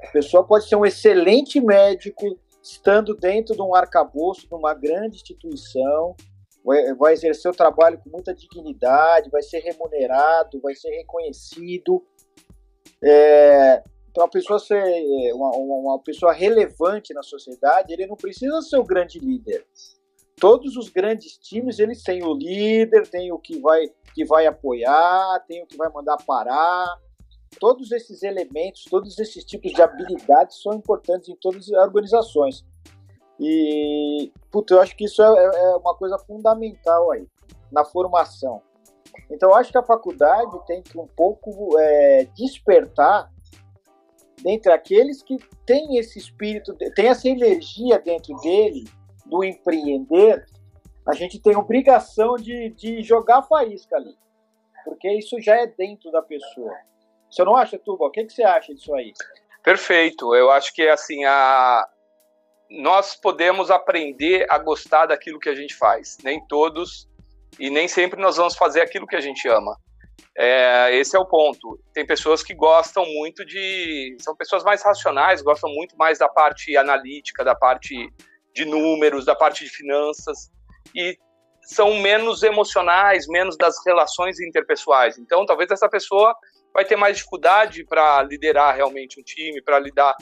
A 0.00 0.12
pessoa 0.12 0.44
pode 0.44 0.68
ser 0.68 0.76
um 0.76 0.86
excelente 0.86 1.60
médico, 1.60 2.38
estando 2.62 3.16
dentro 3.16 3.56
de 3.56 3.62
um 3.62 3.74
arcabouço 3.74 4.48
de 4.48 4.54
uma 4.54 4.74
grande 4.74 5.16
instituição, 5.16 6.14
vai, 6.64 6.94
vai 6.94 7.12
exercer 7.14 7.50
o 7.50 7.54
trabalho 7.54 7.98
com 7.98 8.10
muita 8.10 8.32
dignidade, 8.32 9.30
vai 9.30 9.42
ser 9.42 9.58
remunerado, 9.58 10.60
vai 10.60 10.74
ser 10.74 10.90
reconhecido. 10.90 12.04
É, 13.02 13.82
então, 14.10 14.28
pessoa 14.28 14.58
ser 14.58 14.82
é, 14.82 15.34
uma, 15.34 15.50
uma, 15.56 15.98
pessoa 16.00 16.32
relevante 16.32 17.14
na 17.14 17.22
sociedade, 17.22 17.92
ele 17.92 18.06
não 18.06 18.16
precisa 18.16 18.60
ser 18.62 18.76
o 18.76 18.84
grande 18.84 19.18
líder 19.18 19.66
todos 20.42 20.76
os 20.76 20.88
grandes 20.88 21.38
times 21.38 21.78
eles 21.78 22.02
têm 22.02 22.24
o 22.24 22.34
líder, 22.34 23.08
tem 23.08 23.30
o 23.30 23.38
que 23.38 23.60
vai 23.60 23.86
que 24.12 24.24
vai 24.24 24.44
apoiar, 24.44 25.38
tem 25.46 25.62
o 25.62 25.66
que 25.68 25.76
vai 25.76 25.88
mandar 25.88 26.16
parar. 26.26 26.98
Todos 27.60 27.92
esses 27.92 28.24
elementos, 28.24 28.84
todos 28.90 29.16
esses 29.20 29.44
tipos 29.44 29.72
de 29.72 29.80
habilidades 29.80 30.60
são 30.60 30.74
importantes 30.74 31.28
em 31.28 31.36
todas 31.36 31.70
as 31.70 31.86
organizações. 31.86 32.64
E, 33.38 34.32
puta, 34.50 34.74
eu 34.74 34.80
acho 34.80 34.96
que 34.96 35.04
isso 35.04 35.22
é, 35.22 35.26
é, 35.26 35.64
é 35.64 35.76
uma 35.76 35.94
coisa 35.94 36.18
fundamental 36.18 37.12
aí, 37.12 37.24
na 37.70 37.84
formação. 37.84 38.60
Então, 39.32 39.54
acho 39.54 39.72
que 39.72 39.78
a 39.78 39.82
faculdade 39.82 40.56
tem 40.66 40.82
que 40.82 40.98
um 40.98 41.06
pouco 41.06 41.78
é, 41.78 42.28
despertar 42.36 43.30
dentre 44.42 44.72
aqueles 44.72 45.22
que 45.22 45.38
têm 45.64 45.96
esse 45.96 46.18
espírito, 46.18 46.74
tem 46.94 47.08
essa 47.08 47.28
energia 47.28 47.98
dentro 47.98 48.34
dele 48.36 48.84
do 49.24 49.42
empreender, 49.42 50.44
a 51.06 51.14
gente 51.14 51.40
tem 51.40 51.56
obrigação 51.56 52.36
de, 52.36 52.70
de 52.70 53.02
jogar 53.02 53.42
faísca 53.42 53.96
ali. 53.96 54.14
Porque 54.84 55.10
isso 55.12 55.40
já 55.40 55.56
é 55.56 55.66
dentro 55.66 56.10
da 56.10 56.20
pessoa. 56.20 56.74
Você 57.30 57.42
não 57.44 57.56
acha, 57.56 57.78
Tuba? 57.78 58.06
O 58.06 58.10
que, 58.10 58.24
que 58.24 58.32
você 58.32 58.42
acha 58.42 58.74
disso 58.74 58.94
aí? 58.94 59.12
Perfeito. 59.62 60.34
Eu 60.34 60.50
acho 60.50 60.74
que 60.74 60.86
assim 60.88 61.24
a 61.24 61.88
nós 62.68 63.14
podemos 63.14 63.70
aprender 63.70 64.46
a 64.48 64.58
gostar 64.58 65.06
daquilo 65.06 65.38
que 65.38 65.48
a 65.48 65.54
gente 65.54 65.74
faz. 65.74 66.16
Nem 66.24 66.44
todos 66.46 67.08
e 67.58 67.70
nem 67.70 67.86
sempre 67.88 68.20
nós 68.20 68.36
vamos 68.36 68.56
fazer 68.56 68.80
aquilo 68.80 69.06
que 69.06 69.16
a 69.16 69.20
gente 69.20 69.46
ama. 69.48 69.76
É, 70.36 70.96
esse 70.96 71.16
é 71.16 71.18
o 71.18 71.26
ponto. 71.26 71.78
Tem 71.92 72.06
pessoas 72.06 72.42
que 72.42 72.54
gostam 72.54 73.04
muito 73.04 73.44
de. 73.44 74.16
São 74.20 74.34
pessoas 74.34 74.64
mais 74.64 74.82
racionais, 74.82 75.42
gostam 75.42 75.70
muito 75.70 75.96
mais 75.96 76.18
da 76.18 76.28
parte 76.28 76.76
analítica, 76.76 77.44
da 77.44 77.54
parte 77.54 78.10
de 78.54 78.64
números, 78.64 79.24
da 79.24 79.34
parte 79.34 79.64
de 79.64 79.70
finanças, 79.70 80.50
e 80.94 81.16
são 81.62 81.94
menos 81.94 82.42
emocionais, 82.42 83.26
menos 83.28 83.56
das 83.56 83.74
relações 83.84 84.40
interpessoais. 84.40 85.18
Então, 85.18 85.46
talvez 85.46 85.70
essa 85.70 85.88
pessoa 85.88 86.34
vai 86.72 86.84
ter 86.84 86.96
mais 86.96 87.16
dificuldade 87.16 87.84
para 87.84 88.22
liderar 88.22 88.74
realmente 88.74 89.20
um 89.20 89.22
time, 89.22 89.62
para 89.62 89.78
lidar 89.78 90.14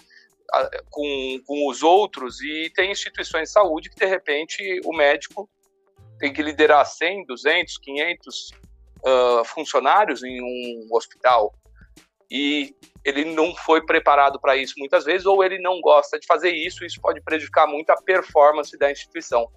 com, 0.90 1.40
com 1.46 1.68
os 1.68 1.82
outros, 1.82 2.40
e 2.40 2.70
tem 2.74 2.90
instituições 2.90 3.48
de 3.48 3.52
saúde 3.52 3.90
que, 3.90 3.96
de 3.96 4.06
repente, 4.06 4.80
o 4.84 4.92
médico 4.92 5.48
tem 6.20 6.32
que 6.32 6.42
liderar 6.42 6.84
100, 6.84 7.24
200, 7.24 7.78
500 7.78 8.50
uh, 9.04 9.44
funcionários 9.46 10.22
em 10.22 10.40
um 10.40 10.86
hospital. 10.92 11.52
E 12.30 12.76
ele 13.04 13.24
não 13.24 13.56
foi 13.56 13.84
preparado 13.84 14.38
para 14.38 14.54
isso 14.54 14.74
muitas 14.76 15.04
vezes, 15.04 15.26
ou 15.26 15.42
ele 15.42 15.58
não 15.58 15.80
gosta 15.80 16.20
de 16.20 16.26
fazer 16.26 16.50
isso, 16.50 16.84
isso 16.84 17.00
pode 17.00 17.20
prejudicar 17.22 17.66
muito 17.66 17.90
a 17.90 17.96
performance 17.96 18.76
da 18.78 18.92
instituição. 18.92 19.48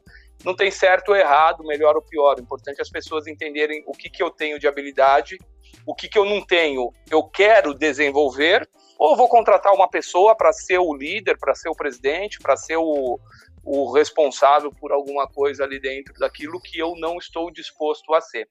Não 0.43 0.55
tem 0.55 0.71
certo 0.71 1.09
ou 1.09 1.15
errado, 1.15 1.63
melhor 1.63 1.95
ou 1.95 2.01
pior. 2.01 2.37
O 2.37 2.41
importante 2.41 2.79
é 2.79 2.81
as 2.81 2.89
pessoas 2.89 3.27
entenderem 3.27 3.83
o 3.85 3.91
que, 3.91 4.09
que 4.09 4.23
eu 4.23 4.31
tenho 4.31 4.57
de 4.57 4.67
habilidade, 4.67 5.37
o 5.85 5.93
que, 5.93 6.07
que 6.07 6.17
eu 6.17 6.25
não 6.25 6.43
tenho, 6.43 6.91
eu 7.11 7.23
quero 7.23 7.73
desenvolver, 7.73 8.67
ou 8.97 9.15
vou 9.15 9.27
contratar 9.27 9.73
uma 9.73 9.89
pessoa 9.89 10.35
para 10.35 10.53
ser 10.53 10.79
o 10.79 10.95
líder, 10.95 11.37
para 11.37 11.53
ser 11.53 11.69
o 11.69 11.75
presidente, 11.75 12.39
para 12.39 12.55
ser 12.55 12.77
o, 12.77 13.19
o 13.63 13.91
responsável 13.91 14.71
por 14.71 14.91
alguma 14.91 15.27
coisa 15.27 15.63
ali 15.63 15.79
dentro 15.79 16.13
daquilo 16.15 16.61
que 16.61 16.77
eu 16.77 16.95
não 16.97 17.17
estou 17.17 17.51
disposto 17.51 18.13
a 18.13 18.21
ser 18.21 18.47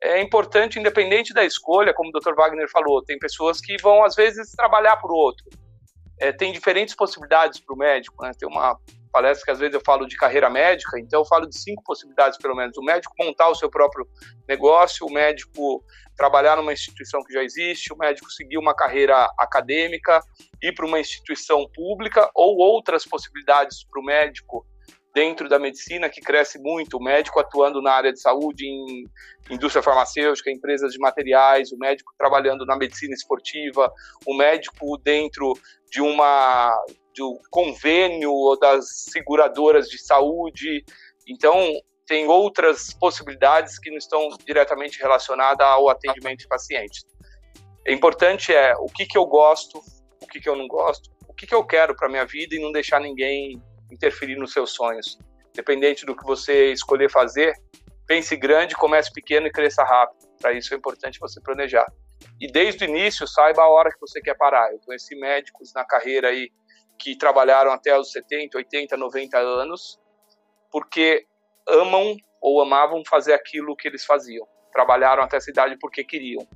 é 0.00 0.20
importante, 0.20 0.78
independente 0.78 1.32
da 1.32 1.44
escolha, 1.44 1.94
como 1.94 2.10
o 2.10 2.20
Dr. 2.20 2.34
Wagner 2.34 2.70
falou, 2.70 3.02
tem 3.02 3.18
pessoas 3.18 3.60
que 3.60 3.76
vão, 3.80 4.04
às 4.04 4.14
vezes, 4.14 4.52
trabalhar 4.52 4.96
para 4.96 5.10
o 5.10 5.16
outro. 5.16 5.44
É, 6.18 6.32
tem 6.32 6.52
diferentes 6.52 6.94
possibilidades 6.94 7.60
para 7.60 7.74
o 7.74 7.78
médico. 7.78 8.22
Né? 8.22 8.32
Tem 8.38 8.48
uma 8.48 8.78
palestra 9.16 9.46
que, 9.46 9.50
às 9.50 9.58
vezes, 9.58 9.74
eu 9.74 9.80
falo 9.80 10.06
de 10.06 10.14
carreira 10.14 10.50
médica, 10.50 11.00
então 11.00 11.20
eu 11.20 11.24
falo 11.24 11.46
de 11.46 11.58
cinco 11.58 11.82
possibilidades, 11.82 12.36
pelo 12.36 12.54
menos. 12.54 12.76
O 12.76 12.82
médico 12.82 13.14
montar 13.18 13.48
o 13.48 13.54
seu 13.54 13.70
próprio 13.70 14.06
negócio, 14.46 15.06
o 15.06 15.10
médico 15.10 15.82
trabalhar 16.14 16.56
numa 16.56 16.72
instituição 16.72 17.22
que 17.24 17.32
já 17.32 17.42
existe, 17.42 17.94
o 17.94 17.96
médico 17.96 18.30
seguir 18.30 18.58
uma 18.58 18.74
carreira 18.74 19.26
acadêmica, 19.38 20.20
ir 20.62 20.74
para 20.74 20.84
uma 20.84 21.00
instituição 21.00 21.66
pública, 21.74 22.30
ou 22.34 22.58
outras 22.58 23.06
possibilidades 23.06 23.86
para 23.90 24.00
o 24.02 24.04
médico 24.04 24.66
dentro 25.14 25.48
da 25.48 25.58
medicina 25.58 26.10
que 26.10 26.20
cresce 26.20 26.58
muito, 26.58 26.98
o 26.98 27.02
médico 27.02 27.40
atuando 27.40 27.80
na 27.80 27.92
área 27.92 28.12
de 28.12 28.20
saúde, 28.20 28.66
em 28.66 29.04
indústria 29.48 29.82
farmacêutica, 29.82 30.50
empresas 30.50 30.92
de 30.92 30.98
materiais, 30.98 31.72
o 31.72 31.78
médico 31.78 32.12
trabalhando 32.18 32.66
na 32.66 32.76
medicina 32.76 33.14
esportiva, 33.14 33.90
o 34.26 34.36
médico 34.36 34.98
dentro 34.98 35.54
de 35.90 36.02
uma 36.02 36.78
um 37.22 37.38
convênio 37.50 38.32
ou 38.32 38.58
das 38.58 39.04
seguradoras 39.10 39.88
de 39.88 39.98
saúde. 39.98 40.84
Então, 41.28 41.72
tem 42.06 42.26
outras 42.26 42.92
possibilidades 42.94 43.78
que 43.78 43.90
não 43.90 43.98
estão 43.98 44.28
diretamente 44.46 44.98
relacionadas 45.00 45.66
ao 45.66 45.88
atendimento 45.88 46.40
de 46.40 46.48
pacientes. 46.48 47.04
O 47.86 47.90
importante 47.90 48.54
é 48.54 48.74
o 48.76 48.86
que, 48.86 49.06
que 49.06 49.18
eu 49.18 49.26
gosto, 49.26 49.82
o 50.22 50.26
que, 50.26 50.40
que 50.40 50.48
eu 50.48 50.56
não 50.56 50.68
gosto, 50.68 51.10
o 51.28 51.34
que, 51.34 51.46
que 51.46 51.54
eu 51.54 51.64
quero 51.64 51.94
para 51.94 52.08
minha 52.08 52.24
vida 52.24 52.54
e 52.54 52.60
não 52.60 52.72
deixar 52.72 53.00
ninguém 53.00 53.60
interferir 53.90 54.36
nos 54.36 54.52
seus 54.52 54.72
sonhos. 54.72 55.18
Independente 55.50 56.04
do 56.04 56.16
que 56.16 56.24
você 56.24 56.72
escolher 56.72 57.10
fazer, 57.10 57.54
pense 58.06 58.36
grande, 58.36 58.74
comece 58.74 59.12
pequeno 59.12 59.46
e 59.46 59.52
cresça 59.52 59.82
rápido. 59.82 60.26
Para 60.40 60.52
isso 60.52 60.72
é 60.74 60.76
importante 60.76 61.18
você 61.18 61.40
planejar. 61.40 61.86
E 62.40 62.50
desde 62.50 62.84
o 62.84 62.88
início, 62.88 63.26
saiba 63.26 63.62
a 63.62 63.68
hora 63.68 63.90
que 63.90 64.00
você 64.00 64.20
quer 64.20 64.36
parar. 64.36 64.72
Eu 64.72 64.78
conheci 64.80 65.14
médicos 65.16 65.72
na 65.74 65.84
carreira 65.84 66.28
aí 66.28 66.50
que 66.98 67.16
trabalharam 67.16 67.72
até 67.72 67.98
os 67.98 68.10
70, 68.12 68.56
80, 68.58 68.96
90 68.96 69.38
anos, 69.38 70.00
porque 70.70 71.26
amam 71.68 72.16
ou 72.40 72.60
amavam 72.60 73.02
fazer 73.04 73.32
aquilo 73.32 73.76
que 73.76 73.88
eles 73.88 74.04
faziam. 74.04 74.46
Trabalharam 74.72 75.22
até 75.22 75.36
essa 75.36 75.50
idade 75.50 75.76
porque 75.80 76.04
queriam. 76.04 76.46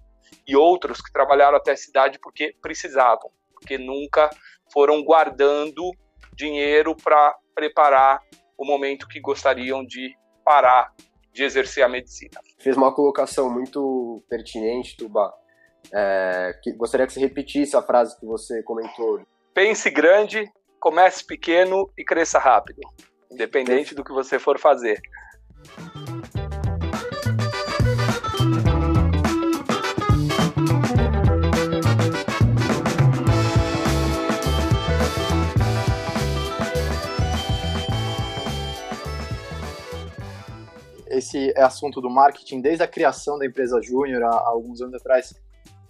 E 0.46 0.56
outros 0.56 1.00
que 1.00 1.12
trabalharam 1.12 1.56
até 1.56 1.72
essa 1.72 1.88
idade 1.88 2.18
porque 2.20 2.54
precisavam, 2.60 3.30
porque 3.52 3.76
nunca 3.78 4.30
foram 4.72 5.02
guardando 5.02 5.90
dinheiro 6.34 6.94
para 6.94 7.36
preparar 7.54 8.22
o 8.56 8.64
momento 8.64 9.08
que 9.08 9.20
gostariam 9.20 9.84
de 9.84 10.16
parar 10.44 10.92
de 11.32 11.44
exercer 11.44 11.84
a 11.84 11.88
medicina. 11.88 12.40
Fez 12.58 12.76
uma 12.76 12.94
colocação 12.94 13.50
muito 13.50 14.22
pertinente, 14.28 14.96
Tuba. 14.96 15.32
É, 15.92 16.58
que, 16.62 16.72
gostaria 16.72 17.06
que 17.06 17.12
você 17.12 17.20
repetisse 17.20 17.76
a 17.76 17.82
frase 17.82 18.18
que 18.18 18.26
você 18.26 18.62
comentou. 18.62 19.20
Pense 19.52 19.90
grande, 19.90 20.50
comece 20.78 21.24
pequeno 21.24 21.90
e 21.96 22.04
cresça 22.04 22.38
rápido, 22.38 22.80
independente 23.30 23.94
do 23.94 24.04
que 24.04 24.12
você 24.12 24.38
for 24.38 24.58
fazer. 24.58 25.00
esse 41.20 41.52
assunto 41.56 42.00
do 42.00 42.08
marketing 42.08 42.60
desde 42.60 42.82
a 42.82 42.88
criação 42.88 43.38
da 43.38 43.44
empresa 43.44 43.80
Júnior, 43.82 44.22
há, 44.24 44.30
há, 44.30 44.48
alguns 44.48 44.80
anos 44.80 44.94
atrás, 44.94 45.34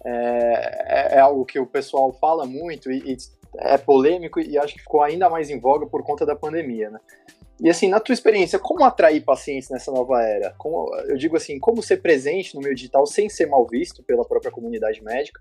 é, 0.03 1.13
é, 1.13 1.15
é, 1.15 1.19
algo 1.19 1.45
que 1.45 1.59
o 1.59 1.65
pessoal 1.65 2.11
fala 2.13 2.45
muito 2.45 2.91
e, 2.91 3.13
e, 3.13 3.17
é 3.57 3.77
polêmico 3.77 4.39
e 4.39 4.57
acho 4.57 4.75
que 4.75 4.81
ficou 4.81 5.01
ainda 5.01 5.29
mais 5.29 5.49
em 5.49 5.59
voga 5.59 5.85
por 5.85 6.03
conta 6.03 6.25
da 6.25 6.35
pandemia, 6.35 6.89
né? 6.89 6.99
E 7.61 7.69
assim, 7.69 7.87
na 7.87 7.99
tua 7.99 8.13
experiência, 8.13 8.57
como 8.57 8.83
atrair 8.83 9.21
pacientes 9.21 9.69
nessa 9.69 9.91
nova 9.91 10.19
era? 10.23 10.53
Como, 10.57 10.95
eu 11.07 11.15
digo 11.15 11.37
assim, 11.37 11.59
como 11.59 11.83
ser 11.83 11.97
presente 11.97 12.55
no 12.55 12.61
meio 12.61 12.73
digital 12.73 13.05
sem 13.05 13.29
ser 13.29 13.45
mal 13.45 13.67
visto 13.67 14.03
pela 14.03 14.25
própria 14.25 14.51
comunidade 14.51 15.03
médica? 15.03 15.39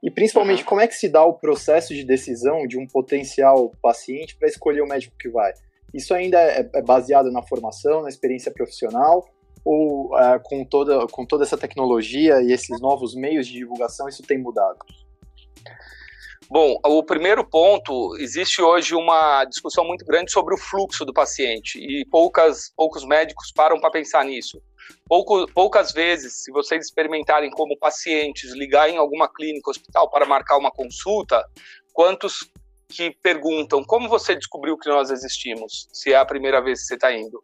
E 0.00 0.10
principalmente, 0.10 0.62
uhum. 0.62 0.68
como 0.68 0.80
é 0.80 0.86
que 0.86 0.94
se 0.94 1.08
dá 1.08 1.24
o 1.24 1.34
processo 1.34 1.92
de 1.92 2.04
decisão 2.04 2.66
de 2.66 2.78
um 2.78 2.86
potencial 2.86 3.72
paciente 3.82 4.36
para 4.36 4.48
escolher 4.48 4.82
o 4.82 4.86
médico 4.86 5.16
que 5.18 5.28
vai? 5.28 5.52
Isso 5.92 6.14
ainda 6.14 6.38
é, 6.40 6.70
é 6.72 6.82
baseado 6.82 7.32
na 7.32 7.42
formação, 7.42 8.02
na 8.02 8.08
experiência 8.08 8.52
profissional, 8.52 9.24
ou 9.64 10.14
uh, 10.14 10.40
com, 10.44 10.64
toda, 10.64 11.08
com 11.08 11.26
toda 11.26 11.42
essa 11.42 11.58
tecnologia 11.58 12.40
e 12.40 12.52
esses 12.52 12.80
novos 12.80 13.16
meios 13.16 13.48
de 13.48 13.54
divulgação 13.54 14.08
isso 14.08 14.22
tem 14.22 14.38
mudado? 14.38 14.78
Bom, 16.48 16.78
o 16.84 17.02
primeiro 17.02 17.44
ponto, 17.44 18.16
existe 18.18 18.62
hoje 18.62 18.94
uma 18.94 19.44
discussão 19.46 19.84
muito 19.84 20.04
grande 20.04 20.30
sobre 20.30 20.54
o 20.54 20.58
fluxo 20.58 21.04
do 21.04 21.12
paciente 21.12 21.76
e 21.78 22.04
poucas, 22.08 22.72
poucos 22.76 23.04
médicos 23.04 23.50
param 23.52 23.80
para 23.80 23.90
pensar 23.90 24.24
nisso. 24.24 24.62
Pouco, 25.08 25.46
poucas 25.52 25.90
vezes, 25.90 26.44
se 26.44 26.52
vocês 26.52 26.84
experimentarem 26.84 27.50
como 27.50 27.76
pacientes 27.76 28.52
ligar 28.54 28.88
em 28.88 28.96
alguma 28.96 29.28
clínica, 29.28 29.70
hospital 29.70 30.08
para 30.08 30.24
marcar 30.24 30.56
uma 30.56 30.70
consulta, 30.70 31.44
quantos 31.92 32.48
que 32.88 33.10
perguntam 33.20 33.82
como 33.84 34.08
você 34.08 34.36
descobriu 34.36 34.78
que 34.78 34.88
nós 34.88 35.10
existimos, 35.10 35.88
se 35.92 36.12
é 36.12 36.16
a 36.16 36.24
primeira 36.24 36.62
vez 36.62 36.80
que 36.80 36.86
você 36.86 36.94
está 36.94 37.12
indo? 37.12 37.42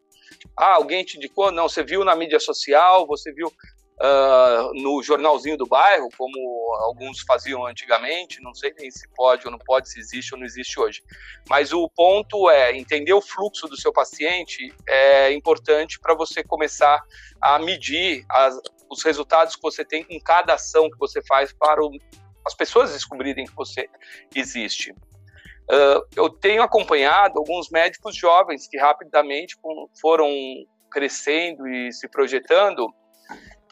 Ah, 0.56 0.74
alguém 0.74 1.04
te 1.04 1.16
indicou? 1.16 1.50
Não, 1.50 1.68
você 1.68 1.82
viu 1.82 2.04
na 2.04 2.14
mídia 2.14 2.38
social, 2.38 3.04
você 3.04 3.32
viu 3.32 3.52
uh, 4.00 4.72
no 4.74 5.02
jornalzinho 5.02 5.56
do 5.56 5.66
bairro, 5.66 6.08
como 6.16 6.36
alguns 6.80 7.20
faziam 7.20 7.66
antigamente, 7.66 8.40
não 8.40 8.54
sei 8.54 8.72
nem 8.78 8.90
se 8.90 9.08
pode 9.14 9.46
ou 9.46 9.52
não 9.52 9.58
pode, 9.58 9.88
se 9.90 9.98
existe 9.98 10.34
ou 10.34 10.38
não 10.38 10.46
existe 10.46 10.78
hoje. 10.78 11.02
Mas 11.48 11.72
o 11.72 11.88
ponto 11.88 12.50
é 12.50 12.76
entender 12.76 13.12
o 13.12 13.20
fluxo 13.20 13.66
do 13.68 13.76
seu 13.76 13.92
paciente 13.92 14.74
é 14.88 15.32
importante 15.32 15.98
para 16.00 16.14
você 16.14 16.42
começar 16.42 17.02
a 17.40 17.58
medir 17.58 18.24
as, 18.28 18.58
os 18.90 19.02
resultados 19.02 19.56
que 19.56 19.62
você 19.62 19.84
tem 19.84 20.04
com 20.04 20.18
cada 20.20 20.54
ação 20.54 20.90
que 20.90 20.98
você 20.98 21.22
faz 21.22 21.52
para 21.52 21.82
o, 21.82 21.90
as 22.46 22.54
pessoas 22.54 22.92
descobrirem 22.92 23.46
que 23.46 23.54
você 23.54 23.88
existe. 24.34 24.92
Uh, 25.70 26.04
eu 26.16 26.28
tenho 26.28 26.62
acompanhado 26.62 27.38
alguns 27.38 27.70
médicos 27.70 28.16
jovens 28.16 28.66
que 28.66 28.76
rapidamente 28.76 29.56
foram 30.00 30.28
crescendo 30.90 31.66
e 31.66 31.90
se 31.92 32.08
projetando 32.08 32.92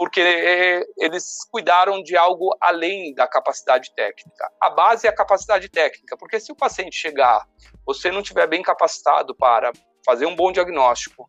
porque 0.01 0.23
é, 0.23 0.83
eles 0.97 1.47
cuidaram 1.51 2.03
de 2.03 2.17
algo 2.17 2.57
além 2.59 3.13
da 3.13 3.29
capacidade 3.29 3.95
técnica. 3.95 4.51
A 4.59 4.71
base 4.71 5.07
é 5.07 5.11
a 5.11 5.15
capacidade 5.15 5.69
técnica, 5.69 6.17
porque 6.17 6.41
se 6.41 6.51
o 6.51 6.57
paciente 6.57 6.97
chegar, 6.97 7.47
você 7.85 8.11
não 8.11 8.23
tiver 8.23 8.47
bem 8.47 8.63
capacitado 8.63 9.35
para 9.35 9.71
fazer 10.03 10.25
um 10.25 10.35
bom 10.35 10.51
diagnóstico, 10.51 11.29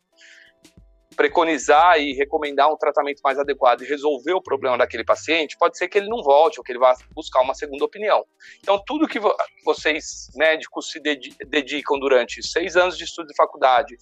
preconizar 1.18 2.00
e 2.00 2.14
recomendar 2.14 2.72
um 2.72 2.78
tratamento 2.78 3.20
mais 3.22 3.38
adequado 3.38 3.82
e 3.82 3.86
resolver 3.86 4.32
o 4.32 4.42
problema 4.42 4.78
daquele 4.78 5.04
paciente, 5.04 5.58
pode 5.58 5.78
ser 5.78 5.90
que 5.90 5.98
ele 5.98 6.08
não 6.08 6.24
volte 6.24 6.58
ou 6.58 6.64
que 6.64 6.72
ele 6.72 6.80
vá 6.80 6.96
buscar 7.14 7.42
uma 7.42 7.54
segunda 7.54 7.84
opinião. 7.84 8.24
Então, 8.62 8.82
tudo 8.88 9.06
que 9.06 9.20
vocês, 9.66 10.30
médicos, 10.34 10.90
se 10.90 11.02
dedicam 11.46 12.00
durante 12.00 12.42
seis 12.42 12.78
anos 12.78 12.98
de 12.98 13.04
estudo 13.04 13.28
de 13.28 13.36
faculdade, 13.36 13.98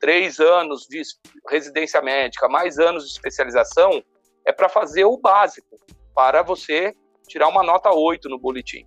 três 0.00 0.40
anos 0.40 0.86
de 0.88 1.02
residência 1.48 2.00
médica, 2.00 2.48
mais 2.48 2.78
anos 2.78 3.04
de 3.04 3.12
especialização, 3.12 4.02
é 4.44 4.52
para 4.52 4.68
fazer 4.68 5.04
o 5.04 5.16
básico, 5.16 5.76
para 6.14 6.42
você 6.42 6.94
tirar 7.26 7.48
uma 7.48 7.62
nota 7.62 7.90
8 7.90 8.28
no 8.28 8.38
boletim. 8.38 8.86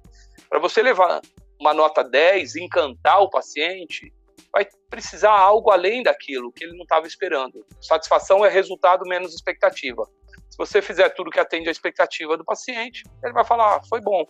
Para 0.49 0.59
você 0.59 0.81
levar 0.81 1.21
uma 1.59 1.73
nota 1.73 2.03
10, 2.03 2.55
encantar 2.55 3.21
o 3.21 3.29
paciente, 3.29 4.11
vai 4.51 4.67
precisar 4.89 5.31
algo 5.31 5.71
além 5.71 6.03
daquilo 6.03 6.51
que 6.51 6.63
ele 6.63 6.75
não 6.75 6.83
estava 6.83 7.07
esperando. 7.07 7.65
Satisfação 7.81 8.43
é 8.43 8.49
resultado 8.49 9.05
menos 9.05 9.33
expectativa. 9.33 10.05
Se 10.49 10.57
você 10.57 10.81
fizer 10.81 11.09
tudo 11.09 11.29
que 11.29 11.39
atende 11.39 11.69
à 11.69 11.71
expectativa 11.71 12.35
do 12.35 12.43
paciente, 12.43 13.03
ele 13.23 13.33
vai 13.33 13.45
falar, 13.45 13.77
ah, 13.77 13.81
foi 13.87 14.01
bom. 14.01 14.25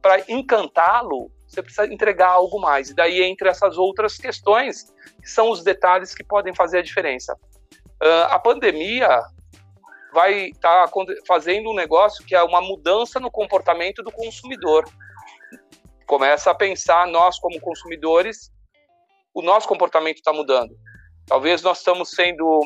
Para 0.00 0.22
encantá-lo, 0.28 1.30
você 1.46 1.62
precisa 1.62 1.92
entregar 1.92 2.28
algo 2.28 2.60
mais. 2.60 2.90
E 2.90 2.94
daí 2.94 3.22
entre 3.22 3.48
essas 3.48 3.78
outras 3.78 4.16
questões, 4.16 4.92
que 5.22 5.28
são 5.28 5.50
os 5.50 5.62
detalhes 5.62 6.14
que 6.14 6.24
podem 6.24 6.54
fazer 6.54 6.78
a 6.78 6.82
diferença. 6.82 7.36
Uh, 8.02 8.26
a 8.28 8.38
pandemia 8.38 9.22
vai 10.12 10.46
estar 10.46 10.88
tá 10.88 10.92
fazendo 11.26 11.70
um 11.70 11.74
negócio 11.74 12.24
que 12.24 12.34
é 12.34 12.42
uma 12.42 12.60
mudança 12.60 13.20
no 13.20 13.30
comportamento 13.30 14.02
do 14.02 14.10
consumidor. 14.10 14.84
Começa 16.06 16.50
a 16.50 16.54
pensar, 16.54 17.06
nós 17.06 17.38
como 17.38 17.60
consumidores, 17.60 18.50
o 19.34 19.42
nosso 19.42 19.68
comportamento 19.68 20.16
está 20.16 20.32
mudando. 20.32 20.74
Talvez 21.26 21.62
nós 21.62 21.78
estamos 21.78 22.10
sendo 22.10 22.62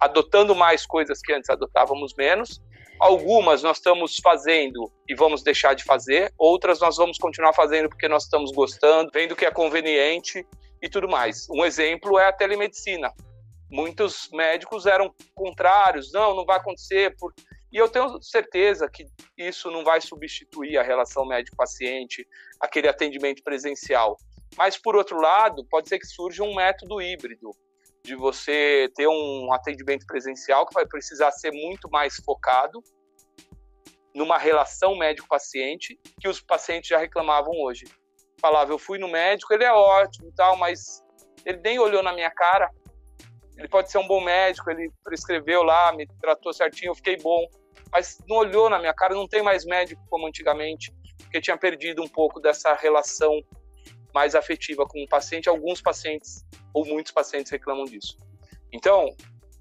adotando 0.00 0.54
mais 0.54 0.84
coisas 0.84 1.20
que 1.20 1.32
antes 1.32 1.48
adotávamos 1.48 2.14
menos, 2.16 2.60
Algumas 3.00 3.62
nós 3.62 3.78
estamos 3.78 4.16
fazendo 4.22 4.90
e 5.08 5.14
vamos 5.14 5.42
deixar 5.42 5.74
de 5.74 5.84
fazer, 5.84 6.32
outras 6.38 6.80
nós 6.80 6.96
vamos 6.96 7.18
continuar 7.18 7.52
fazendo 7.52 7.88
porque 7.88 8.08
nós 8.08 8.24
estamos 8.24 8.52
gostando, 8.52 9.10
vendo 9.12 9.36
que 9.36 9.44
é 9.44 9.50
conveniente 9.50 10.46
e 10.80 10.88
tudo 10.88 11.08
mais. 11.08 11.46
Um 11.50 11.64
exemplo 11.64 12.18
é 12.18 12.28
a 12.28 12.32
telemedicina. 12.32 13.12
Muitos 13.70 14.28
médicos 14.32 14.86
eram 14.86 15.12
contrários, 15.34 16.12
não, 16.12 16.34
não 16.34 16.44
vai 16.44 16.56
acontecer. 16.56 17.14
Por... 17.18 17.34
E 17.72 17.76
eu 17.76 17.88
tenho 17.88 18.22
certeza 18.22 18.88
que 18.88 19.04
isso 19.36 19.70
não 19.70 19.82
vai 19.82 20.00
substituir 20.00 20.78
a 20.78 20.82
relação 20.82 21.26
médico-paciente, 21.26 22.24
aquele 22.60 22.88
atendimento 22.88 23.42
presencial. 23.42 24.16
Mas, 24.56 24.78
por 24.78 24.94
outro 24.94 25.20
lado, 25.20 25.66
pode 25.68 25.88
ser 25.88 25.98
que 25.98 26.06
surja 26.06 26.44
um 26.44 26.54
método 26.54 27.02
híbrido, 27.02 27.50
de 28.04 28.14
você 28.14 28.90
ter 28.94 29.08
um 29.08 29.52
atendimento 29.52 30.06
presencial 30.06 30.66
que 30.66 30.74
vai 30.74 30.86
precisar 30.86 31.32
ser 31.32 31.50
muito 31.52 31.88
mais 31.90 32.16
focado 32.16 32.82
numa 34.14 34.36
relação 34.36 34.94
médico-paciente 34.94 35.98
que 36.20 36.28
os 36.28 36.40
pacientes 36.40 36.88
já 36.88 36.98
reclamavam 36.98 37.52
hoje. 37.62 37.86
Falava, 38.40 38.70
eu 38.72 38.78
fui 38.78 38.98
no 38.98 39.08
médico, 39.08 39.52
ele 39.54 39.64
é 39.64 39.72
ótimo 39.72 40.28
e 40.28 40.34
tal, 40.34 40.56
mas 40.56 41.02
ele 41.46 41.60
nem 41.64 41.78
olhou 41.78 42.02
na 42.02 42.12
minha 42.12 42.30
cara. 42.30 42.70
Ele 43.56 43.68
pode 43.68 43.90
ser 43.90 43.98
um 43.98 44.06
bom 44.06 44.20
médico, 44.20 44.70
ele 44.70 44.92
prescreveu 45.02 45.62
lá, 45.62 45.92
me 45.92 46.06
tratou 46.20 46.52
certinho, 46.52 46.90
eu 46.90 46.94
fiquei 46.94 47.16
bom, 47.16 47.46
mas 47.90 48.18
não 48.28 48.36
olhou 48.36 48.68
na 48.68 48.78
minha 48.78 48.92
cara, 48.92 49.14
não 49.14 49.26
tem 49.26 49.42
mais 49.42 49.64
médico 49.64 50.02
como 50.10 50.26
antigamente, 50.26 50.92
porque 51.18 51.40
tinha 51.40 51.56
perdido 51.56 52.02
um 52.02 52.08
pouco 52.08 52.38
dessa 52.38 52.74
relação 52.74 53.40
mais 54.14 54.34
afetiva 54.34 54.86
com 54.86 55.02
o 55.02 55.08
paciente. 55.08 55.48
Alguns 55.48 55.82
pacientes 55.82 56.46
ou 56.72 56.86
muitos 56.86 57.12
pacientes 57.12 57.50
reclamam 57.50 57.84
disso. 57.84 58.16
Então, 58.72 59.14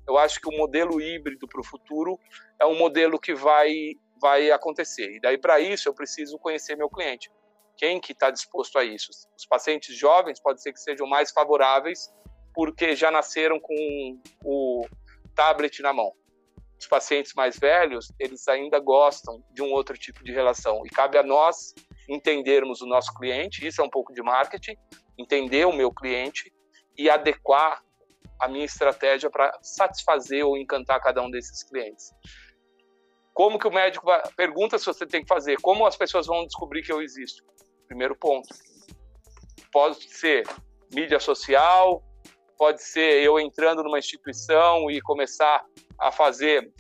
eu 0.08 0.18
acho 0.18 0.40
que 0.40 0.48
o 0.48 0.58
modelo 0.58 1.02
híbrido 1.02 1.48
para 1.48 1.60
o 1.60 1.64
futuro 1.64 2.20
é 2.60 2.66
um 2.66 2.78
modelo 2.78 3.20
que 3.20 3.34
vai 3.34 3.96
vai 4.22 4.52
acontecer. 4.52 5.18
E 5.18 5.20
daí 5.20 5.38
para 5.38 5.60
isso 5.60 5.90
eu 5.90 5.94
preciso 5.94 6.40
conhecer 6.40 6.78
meu 6.78 6.90
cliente. 6.90 7.30
Quem 7.76 8.00
que 8.00 8.14
está 8.14 8.32
disposto 8.32 8.80
a 8.80 8.84
isso? 8.86 9.10
Os 9.38 9.46
pacientes 9.46 9.98
jovens 9.98 10.40
pode 10.40 10.62
ser 10.62 10.72
que 10.72 10.80
sejam 10.80 11.06
mais 11.06 11.32
favoráveis 11.32 12.10
porque 12.54 12.96
já 12.96 13.12
nasceram 13.12 13.60
com 13.60 14.22
o 14.46 14.86
tablet 15.36 15.82
na 15.82 15.92
mão. 15.92 16.14
Os 16.80 16.88
pacientes 16.88 17.34
mais 17.34 17.58
velhos, 17.58 18.14
eles 18.18 18.48
ainda 18.48 18.80
gostam 18.80 19.44
de 19.52 19.62
um 19.62 19.74
outro 19.74 19.98
tipo 19.98 20.24
de 20.24 20.32
relação. 20.32 20.86
E 20.86 20.90
cabe 20.90 21.18
a 21.18 21.24
nós 21.24 21.74
entendermos 22.10 22.82
o 22.82 22.86
nosso 22.86 23.14
cliente, 23.14 23.66
isso 23.66 23.82
é 23.82 23.84
um 23.84 23.90
pouco 23.90 24.14
de 24.14 24.22
marketing, 24.22 24.76
entender 25.18 25.66
o 25.66 25.74
meu 25.74 25.92
cliente 25.92 26.52
e 26.98 27.10
adequar 27.10 27.82
a 28.40 28.48
minha 28.48 28.66
estratégia 28.66 29.30
para 29.30 29.58
satisfazer 29.62 30.46
ou 30.46 30.58
encantar 30.58 31.00
cada 31.02 31.22
um 31.22 31.32
desses 31.32 31.64
clientes. 31.64 32.12
Como 33.34 33.58
que 33.58 33.68
o 33.68 33.72
médico 33.72 34.06
vai... 34.06 34.22
pergunta 34.36 34.78
se 34.78 34.86
você 34.86 35.06
tem 35.06 35.22
que 35.22 35.28
fazer? 35.28 35.58
Como 35.62 35.86
as 35.86 35.96
pessoas 35.96 36.28
vão 36.28 36.46
descobrir 36.46 36.84
que 36.84 36.92
eu 36.92 37.02
existo? 37.02 37.44
Primeiro 37.88 38.16
ponto. 38.16 38.48
Pode 39.72 40.04
ser 40.10 40.48
mídia 40.94 41.20
social, 41.20 42.04
pode 42.58 42.84
ser 42.84 43.24
eu 43.24 43.40
entrando 43.40 43.84
numa 43.84 43.98
instituição 43.98 44.90
e 44.92 45.02
começar 45.02 45.66
a 46.00 46.12
fazer 46.12 46.72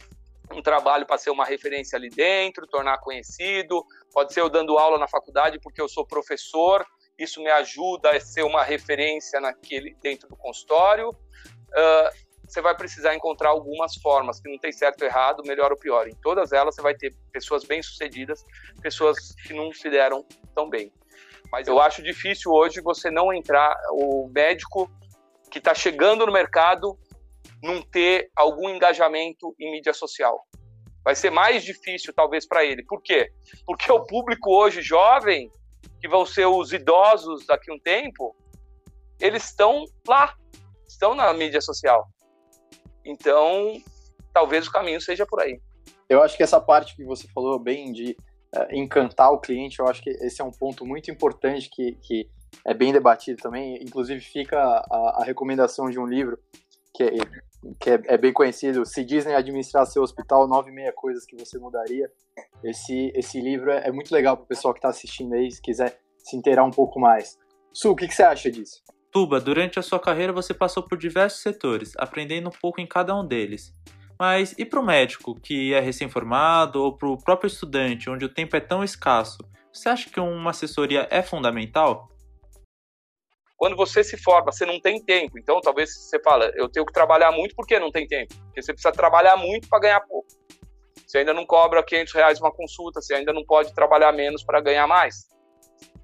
um 0.52 0.62
trabalho 0.62 1.06
para 1.06 1.18
ser 1.18 1.30
uma 1.30 1.46
referência 1.46 1.98
ali 1.98 2.10
dentro, 2.10 2.68
tornar 2.68 3.00
conhecido, 3.00 3.84
pode 4.12 4.34
ser 4.34 4.42
eu 4.42 4.50
dando 4.50 4.78
aula 4.78 4.98
na 4.98 5.08
faculdade 5.08 5.60
porque 5.60 5.82
eu 5.82 5.88
sou 5.88 6.06
professor 6.06 6.86
isso 7.18 7.42
me 7.42 7.50
ajuda 7.50 8.12
a 8.12 8.20
ser 8.20 8.44
uma 8.44 8.64
referência 8.64 9.40
naquele 9.40 9.96
dentro 10.02 10.28
do 10.28 10.36
consultório. 10.36 11.10
Uh, 11.10 12.34
você 12.48 12.62
vai 12.62 12.76
precisar 12.76 13.16
encontrar 13.16 13.50
algumas 13.50 13.96
formas 13.96 14.40
que 14.40 14.50
não 14.50 14.58
tem 14.58 14.72
certo 14.72 15.02
ou 15.02 15.08
errado, 15.08 15.44
melhor 15.46 15.72
ou 15.72 15.78
pior. 15.78 16.08
Em 16.08 16.16
todas 16.16 16.52
elas 16.52 16.76
você 16.76 16.82
vai 16.82 16.96
ter 16.96 17.14
pessoas 17.32 17.64
bem-sucedidas, 17.64 18.44
pessoas 18.82 19.34
que 19.48 19.54
não 19.54 19.72
se 19.72 19.90
deram 19.90 20.26
tão 20.54 20.70
bem. 20.70 20.92
Mas 21.52 21.68
eu 21.68 21.80
acho 21.80 22.02
difícil 22.02 22.52
hoje 22.52 22.82
você 22.82 23.10
não 23.10 23.34
entrar, 23.34 23.76
o 23.92 24.28
médico 24.30 24.92
que 25.50 25.60
está 25.60 25.74
chegando 25.74 26.26
no 26.26 26.32
mercado 26.32 26.98
não 27.63 27.82
ter 27.82 28.30
algum 28.36 28.69
engajamento 28.69 29.56
em 29.58 29.71
mídia 29.71 29.93
social. 29.93 30.45
Vai 31.04 31.15
ser 31.15 31.30
mais 31.30 31.63
difícil, 31.63 32.13
talvez, 32.13 32.45
para 32.45 32.63
ele. 32.65 32.84
Por 32.84 33.02
quê? 33.02 33.32
Porque 33.65 33.89
o 33.91 34.06
público 34.06 34.54
hoje 34.54 34.82
jovem 34.82 35.49
que 35.99 36.08
vão 36.08 36.26
ser 36.26 36.45
os 36.45 36.73
idosos 36.73 37.45
daqui 37.45 37.71
a 37.71 37.73
um 37.73 37.80
tempo, 37.80 38.36
eles 39.19 39.45
estão 39.45 39.86
lá, 40.06 40.36
estão 40.86 41.15
na 41.15 41.34
mídia 41.34 41.62
social. 41.62 42.08
Então, 43.06 43.82
talvez 44.34 44.67
o 44.67 44.71
caminho 44.71 44.99
seja 44.99 45.26
por 45.26 45.41
aí. 45.41 45.62
Eu 46.10 46.21
acho 46.21 46.36
que 46.36 46.43
essa 46.43 46.60
parte 46.60 46.95
que 46.95 47.06
você 47.06 47.28
falou 47.30 47.58
bem 47.58 47.93
de 47.93 48.17
uh, 48.56 48.76
encantar 48.76 49.32
o 49.32 49.39
cliente, 49.39 49.80
eu 49.80 49.88
acho 49.88 50.02
que 50.02 50.10
esse 50.10 50.41
é 50.41 50.43
um 50.43 50.52
ponto 50.52 50.86
muito 50.86 51.10
importante 51.10 51.69
que, 51.69 51.93
que 52.02 52.30
é 52.65 52.73
bem 52.73 52.91
debatido 52.91 53.41
também. 53.41 53.82
Inclusive, 53.82 54.19
fica 54.19 54.60
a, 54.60 55.21
a 55.21 55.23
recomendação 55.23 55.89
de 55.89 55.99
um 55.99 56.06
livro 56.06 56.38
que 56.93 57.04
é 57.04 57.13
que 57.80 57.89
é, 57.89 58.02
é, 58.06 58.17
bem 58.17 58.34
conhecido, 58.34 58.86
Se 58.86 59.04
Disney 59.04 59.36
Administrar 59.36 59.86
Seu 59.86 60.04
Hospital, 60.04 60.47
Nove 60.47 60.71
Meia 60.71 60.91
Coisas 60.91 61.26
que 61.26 61.36
Você 61.36 61.58
Mudaria. 61.58 62.10
Esse, 62.63 63.12
esse 63.15 63.39
livro 63.39 63.71
é, 63.71 63.88
é 63.88 63.91
muito 63.91 64.12
legal 64.13 64.36
para 64.36 64.43
o 64.43 64.47
pessoal 64.47 64.73
que 64.73 64.80
está 64.80 64.89
assistindo 64.89 65.34
aí, 65.34 65.52
se 65.52 65.62
quiser 65.62 65.99
se 66.17 66.36
inteirar 66.36 66.63
um 66.63 66.71
pouco 66.71 66.99
mais. 66.99 67.38
Su, 67.71 67.91
o 67.91 67.95
que, 67.95 68.08
que 68.08 68.13
você 68.13 68.23
acha 68.23 68.49
disso? 68.49 68.82
Tuba, 69.12 69.39
durante 69.39 69.78
a 69.78 69.82
sua 69.82 69.99
carreira 69.99 70.34
você 70.34 70.54
passou 70.54 70.84
por 70.84 70.97
diversos 70.97 71.41
setores, 71.41 71.93
aprendendo 71.97 72.49
um 72.49 72.60
pouco 72.62 72.82
em 72.82 72.88
cada 72.88 73.15
um 73.15 73.26
deles. 73.26 73.73
Mas 74.19 74.56
e 74.58 74.65
para 74.65 74.80
o 74.80 74.86
médico, 74.86 75.36
que 75.36 75.73
é 75.73 75.80
recém-formado, 75.80 76.82
ou 76.82 76.95
para 76.95 77.10
o 77.10 77.17
próprio 77.17 77.47
estudante, 77.47 78.10
onde 78.10 78.26
o 78.26 78.34
tempo 78.34 78.56
é 78.56 78.60
tão 78.60 78.84
escasso? 78.84 79.38
Você 79.71 79.89
acha 79.89 80.10
que 80.10 80.19
uma 80.19 80.52
assessoria 80.52 81.08
é 81.10 81.21
fundamental? 81.21 82.10
Quando 83.58 83.76
você 83.76 84.04
se 84.04 84.18
forma, 84.18 84.52
você 84.52 84.66
não 84.66 84.80
tem 84.80 85.04
tempo. 85.04 85.38
Então, 85.38 85.62
talvez 85.62 85.94
você 85.94 86.20
fala, 86.22 86.52
eu 86.56 86.70
tenho 86.70 86.86
que 86.86 86.94
trabalhar 86.94 87.32
muito 87.32 87.56
porque 87.56 87.80
não 87.80 87.92
tem 87.92 88.08
tempo. 88.08 88.34
Porque 88.46 88.62
você 88.62 88.74
precisa 88.74 88.92
trabalhar 88.92 89.38
muito 89.38 89.70
para 89.70 89.80
ganhar 89.80 90.02
pouco. 90.02 90.28
Você 91.06 91.20
ainda 91.20 91.34
não 91.34 91.46
cobra 91.46 91.84
500 91.84 92.13
reais 92.13 92.39
uma 92.39 92.52
consulta, 92.52 93.02
você 93.02 93.13
ainda 93.13 93.32
não 93.32 93.46
pode 93.46 93.74
trabalhar 93.74 94.12
menos 94.12 94.44
para 94.44 94.60
ganhar 94.60 94.88
mais. 94.88 95.28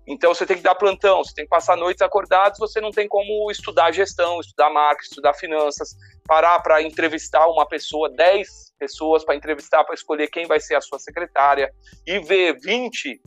Então, 0.08 0.34
você 0.34 0.46
tem 0.46 0.58
que 0.58 0.64
dar 0.64 0.74
plantão, 0.74 1.24
você 1.24 1.34
tem 1.36 1.46
que 1.46 1.50
passar 1.50 1.76
noites 1.76 2.02
acordados, 2.02 2.58
você 2.58 2.82
não 2.82 2.90
tem 2.90 3.08
como 3.08 3.52
estudar 3.52 3.92
gestão, 3.92 4.40
estudar 4.40 4.70
marketing, 4.72 5.10
estudar 5.10 5.34
finanças, 5.36 5.96
parar 6.26 6.60
para 6.62 6.82
entrevistar 6.82 7.46
uma 7.48 7.68
pessoa, 7.68 8.10
10 8.10 8.74
pessoas 8.80 9.24
para 9.24 9.36
entrevistar, 9.36 9.84
para 9.84 9.94
escolher 9.94 10.28
quem 10.28 10.48
vai 10.48 10.60
ser 10.60 10.76
a 10.76 10.82
sua 10.82 10.98
secretária, 10.98 11.72
e 12.08 12.20
ver 12.20 12.60
20 12.60 13.22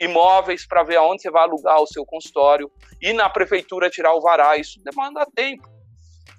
imóveis 0.00 0.66
para 0.66 0.82
ver 0.82 0.96
aonde 0.96 1.22
você 1.22 1.30
vai 1.30 1.42
alugar 1.42 1.80
o 1.80 1.86
seu 1.86 2.04
consultório 2.04 2.70
e 3.00 3.12
na 3.12 3.28
prefeitura 3.28 3.90
tirar 3.90 4.14
o 4.14 4.20
vará. 4.20 4.56
Isso 4.56 4.80
demanda 4.82 5.26
tempo. 5.34 5.68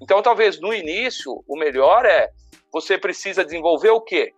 Então, 0.01 0.21
talvez 0.21 0.59
no 0.59 0.73
início, 0.73 1.43
o 1.47 1.57
melhor 1.57 2.05
é 2.05 2.29
você 2.71 2.97
precisa 2.97 3.43
desenvolver 3.43 3.89
o 3.89 4.01
quê? 4.01 4.33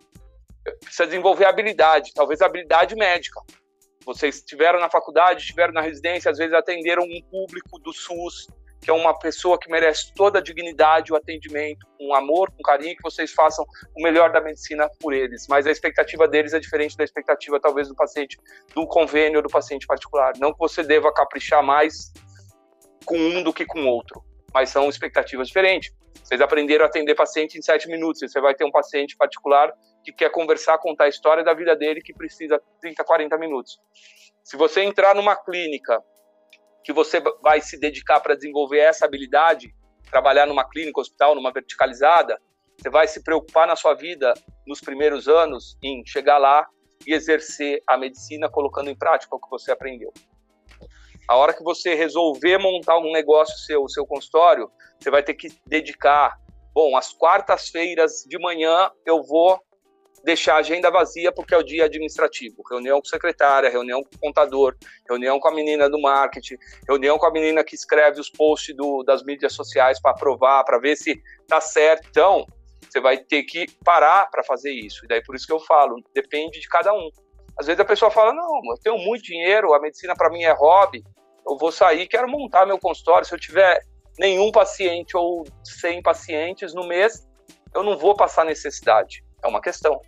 Precisa 0.80 1.06
desenvolver 1.06 1.44
habilidade, 1.44 2.12
talvez 2.14 2.40
habilidade 2.40 2.94
médica. 2.94 3.40
Vocês 4.04 4.36
estiveram 4.36 4.80
na 4.80 4.90
faculdade, 4.90 5.40
estiveram 5.40 5.72
na 5.72 5.80
residência, 5.80 6.30
às 6.30 6.38
vezes 6.38 6.54
atenderam 6.54 7.04
um 7.04 7.22
público 7.30 7.78
do 7.78 7.92
SUS, 7.92 8.48
que 8.82 8.90
é 8.90 8.92
uma 8.92 9.16
pessoa 9.16 9.56
que 9.56 9.70
merece 9.70 10.12
toda 10.12 10.40
a 10.40 10.42
dignidade, 10.42 11.12
o 11.12 11.16
atendimento, 11.16 11.86
com 11.96 12.12
amor, 12.12 12.50
com 12.50 12.60
carinho, 12.64 12.96
que 12.96 13.02
vocês 13.02 13.32
façam 13.32 13.64
o 13.96 14.02
melhor 14.02 14.32
da 14.32 14.40
medicina 14.40 14.90
por 14.98 15.14
eles. 15.14 15.46
Mas 15.48 15.68
a 15.68 15.70
expectativa 15.70 16.26
deles 16.26 16.52
é 16.52 16.58
diferente 16.58 16.96
da 16.96 17.04
expectativa, 17.04 17.60
talvez, 17.60 17.86
do 17.86 17.94
paciente 17.94 18.36
do 18.74 18.84
convênio 18.88 19.36
ou 19.36 19.42
do 19.42 19.48
paciente 19.48 19.86
particular. 19.86 20.32
Não 20.36 20.52
que 20.52 20.58
você 20.58 20.82
deva 20.82 21.14
caprichar 21.14 21.62
mais 21.62 22.12
com 23.04 23.16
um 23.16 23.40
do 23.40 23.52
que 23.52 23.64
com 23.64 23.86
outro, 23.86 24.20
mas 24.52 24.70
são 24.70 24.88
expectativas 24.88 25.46
diferentes. 25.46 25.94
Vocês 26.20 26.40
aprenderam 26.40 26.84
a 26.84 26.88
atender 26.88 27.14
paciente 27.14 27.56
em 27.56 27.62
sete 27.62 27.88
minutos, 27.88 28.20
você 28.20 28.40
vai 28.40 28.54
ter 28.54 28.64
um 28.64 28.70
paciente 28.70 29.16
particular 29.16 29.72
que 30.04 30.12
quer 30.12 30.30
conversar, 30.30 30.78
contar 30.78 31.04
a 31.04 31.08
história 31.08 31.44
da 31.44 31.54
vida 31.54 31.76
dele, 31.76 32.00
que 32.00 32.12
precisa 32.12 32.60
30, 32.80 33.04
40 33.04 33.38
minutos. 33.38 33.78
Se 34.42 34.56
você 34.56 34.82
entrar 34.82 35.14
numa 35.14 35.36
clínica 35.36 36.02
que 36.84 36.92
você 36.92 37.20
vai 37.42 37.60
se 37.60 37.78
dedicar 37.78 38.20
para 38.20 38.34
desenvolver 38.34 38.78
essa 38.78 39.04
habilidade, 39.04 39.74
trabalhar 40.10 40.46
numa 40.46 40.68
clínica, 40.68 41.00
hospital, 41.00 41.34
numa 41.34 41.52
verticalizada, 41.52 42.40
você 42.76 42.90
vai 42.90 43.06
se 43.06 43.22
preocupar 43.22 43.66
na 43.66 43.76
sua 43.76 43.94
vida 43.94 44.34
nos 44.66 44.80
primeiros 44.80 45.28
anos 45.28 45.76
em 45.82 46.04
chegar 46.04 46.38
lá 46.38 46.66
e 47.06 47.14
exercer 47.14 47.82
a 47.86 47.96
medicina 47.96 48.50
colocando 48.50 48.90
em 48.90 48.96
prática 48.96 49.34
o 49.34 49.40
que 49.40 49.48
você 49.50 49.70
aprendeu. 49.70 50.12
A 51.28 51.36
hora 51.36 51.54
que 51.54 51.62
você 51.62 51.94
resolver 51.94 52.58
montar 52.58 52.98
um 52.98 53.12
negócio 53.12 53.56
seu, 53.58 53.84
o 53.84 53.88
seu 53.88 54.04
consultório, 54.04 54.70
você 54.98 55.10
vai 55.10 55.22
ter 55.22 55.34
que 55.34 55.48
dedicar, 55.66 56.36
bom, 56.74 56.96
às 56.96 57.12
quartas-feiras 57.12 58.24
de 58.26 58.38
manhã 58.38 58.90
eu 59.06 59.22
vou 59.22 59.60
deixar 60.24 60.54
a 60.54 60.58
agenda 60.58 60.90
vazia 60.90 61.32
porque 61.32 61.54
é 61.54 61.58
o 61.58 61.62
dia 61.62 61.84
administrativo. 61.84 62.62
Reunião 62.68 63.00
com 63.00 63.06
secretária, 63.06 63.70
reunião 63.70 64.02
com 64.02 64.18
contador, 64.18 64.76
reunião 65.08 65.40
com 65.40 65.48
a 65.48 65.54
menina 65.54 65.88
do 65.88 66.00
marketing, 66.00 66.56
reunião 66.88 67.18
com 67.18 67.26
a 67.26 67.30
menina 67.30 67.64
que 67.64 67.74
escreve 67.74 68.20
os 68.20 68.30
posts 68.30 68.74
do, 68.76 69.02
das 69.02 69.22
mídias 69.22 69.52
sociais 69.52 70.00
para 70.00 70.12
aprovar, 70.12 70.64
para 70.64 70.78
ver 70.78 70.96
se 70.96 71.20
tá 71.48 71.60
certo. 71.60 72.06
Então, 72.08 72.46
você 72.88 73.00
vai 73.00 73.18
ter 73.18 73.42
que 73.44 73.66
parar 73.84 74.30
para 74.30 74.44
fazer 74.44 74.70
isso. 74.70 75.04
E 75.04 75.08
daí 75.08 75.22
por 75.22 75.34
isso 75.34 75.46
que 75.46 75.52
eu 75.52 75.60
falo, 75.60 75.96
depende 76.14 76.60
de 76.60 76.68
cada 76.68 76.92
um. 76.92 77.10
Às 77.58 77.66
vezes 77.66 77.80
a 77.80 77.84
pessoa 77.84 78.10
fala: 78.10 78.32
"Não, 78.32 78.60
eu 78.70 78.78
tenho 78.82 78.98
muito 78.98 79.24
dinheiro, 79.24 79.74
a 79.74 79.80
medicina 79.80 80.14
para 80.14 80.30
mim 80.30 80.42
é 80.42 80.52
hobby. 80.52 81.02
Eu 81.46 81.56
vou 81.56 81.72
sair, 81.72 82.06
quero 82.06 82.28
montar 82.28 82.66
meu 82.66 82.78
consultório. 82.78 83.26
Se 83.26 83.34
eu 83.34 83.40
tiver 83.40 83.80
nenhum 84.18 84.52
paciente 84.52 85.16
ou 85.16 85.44
100 85.64 86.02
pacientes 86.02 86.74
no 86.74 86.86
mês, 86.86 87.26
eu 87.74 87.82
não 87.82 87.96
vou 87.96 88.14
passar 88.14 88.44
necessidade. 88.44 89.24
É 89.42 89.48
uma 89.48 89.60
questão. 89.60 90.00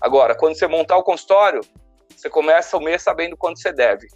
Agora, 0.00 0.34
quando 0.34 0.56
você 0.56 0.66
montar 0.66 0.96
o 0.96 1.02
consultório, 1.02 1.60
você 2.16 2.30
começa 2.30 2.76
o 2.76 2.80
mês 2.80 3.02
sabendo 3.02 3.36
quanto 3.36 3.60
você 3.60 3.72
deve. 3.72 4.06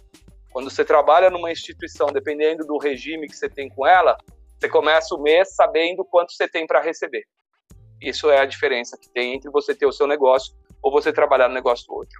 Quando 0.51 0.69
você 0.69 0.85
trabalha 0.85 1.29
numa 1.29 1.51
instituição, 1.51 2.07
dependendo 2.07 2.65
do 2.65 2.77
regime 2.77 3.27
que 3.27 3.35
você 3.35 3.49
tem 3.49 3.69
com 3.69 3.85
ela, 3.85 4.17
você 4.59 4.69
começa 4.69 5.13
o 5.13 5.21
mês 5.21 5.53
sabendo 5.53 6.05
quanto 6.05 6.33
você 6.33 6.47
tem 6.47 6.65
para 6.65 6.81
receber. 6.81 7.23
Isso 8.01 8.29
é 8.29 8.39
a 8.39 8.45
diferença 8.45 8.97
que 8.97 9.09
tem 9.09 9.33
entre 9.33 9.49
você 9.49 9.75
ter 9.75 9.85
o 9.85 9.91
seu 9.91 10.07
negócio 10.07 10.55
ou 10.81 10.91
você 10.91 11.11
trabalhar 11.11 11.47
no 11.47 11.53
negócio 11.53 11.85
do 11.87 11.93
outro. 11.95 12.19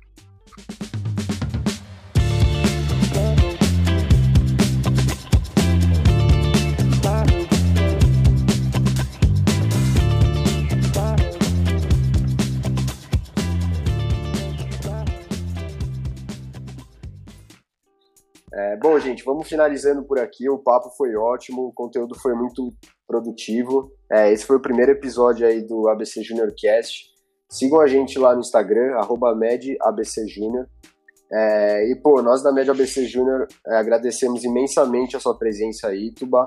É, 18.76 18.78
bom, 18.78 19.00
gente, 19.00 19.24
vamos 19.24 19.48
finalizando 19.48 20.04
por 20.04 20.20
aqui. 20.20 20.50
O 20.50 20.58
papo 20.58 20.90
foi 20.98 21.16
ótimo, 21.16 21.68
o 21.68 21.72
conteúdo 21.72 22.14
foi 22.20 22.34
muito 22.34 22.74
produtivo. 23.08 23.90
É, 24.12 24.34
esse 24.34 24.46
foi 24.46 24.58
o 24.58 24.62
primeiro 24.62 24.92
episódio 24.92 25.48
aí 25.48 25.62
do 25.62 25.88
ABC 25.88 26.22
Junior 26.22 26.54
Cast. 26.58 27.06
Sigam 27.50 27.80
a 27.80 27.88
gente 27.88 28.20
lá 28.20 28.34
no 28.34 28.42
Instagram, 28.42 29.00
medabcjunior. 29.38 30.68
É, 31.32 31.90
e, 31.90 31.96
pô, 31.96 32.22
nós 32.22 32.44
da 32.44 32.52
Med 32.52 32.70
ABC 32.70 33.06
Júnior 33.06 33.48
é, 33.66 33.78
agradecemos 33.78 34.44
imensamente 34.44 35.16
a 35.16 35.22
sua 35.22 35.38
presença 35.38 35.88
aí, 35.88 36.12
Tuba. 36.12 36.46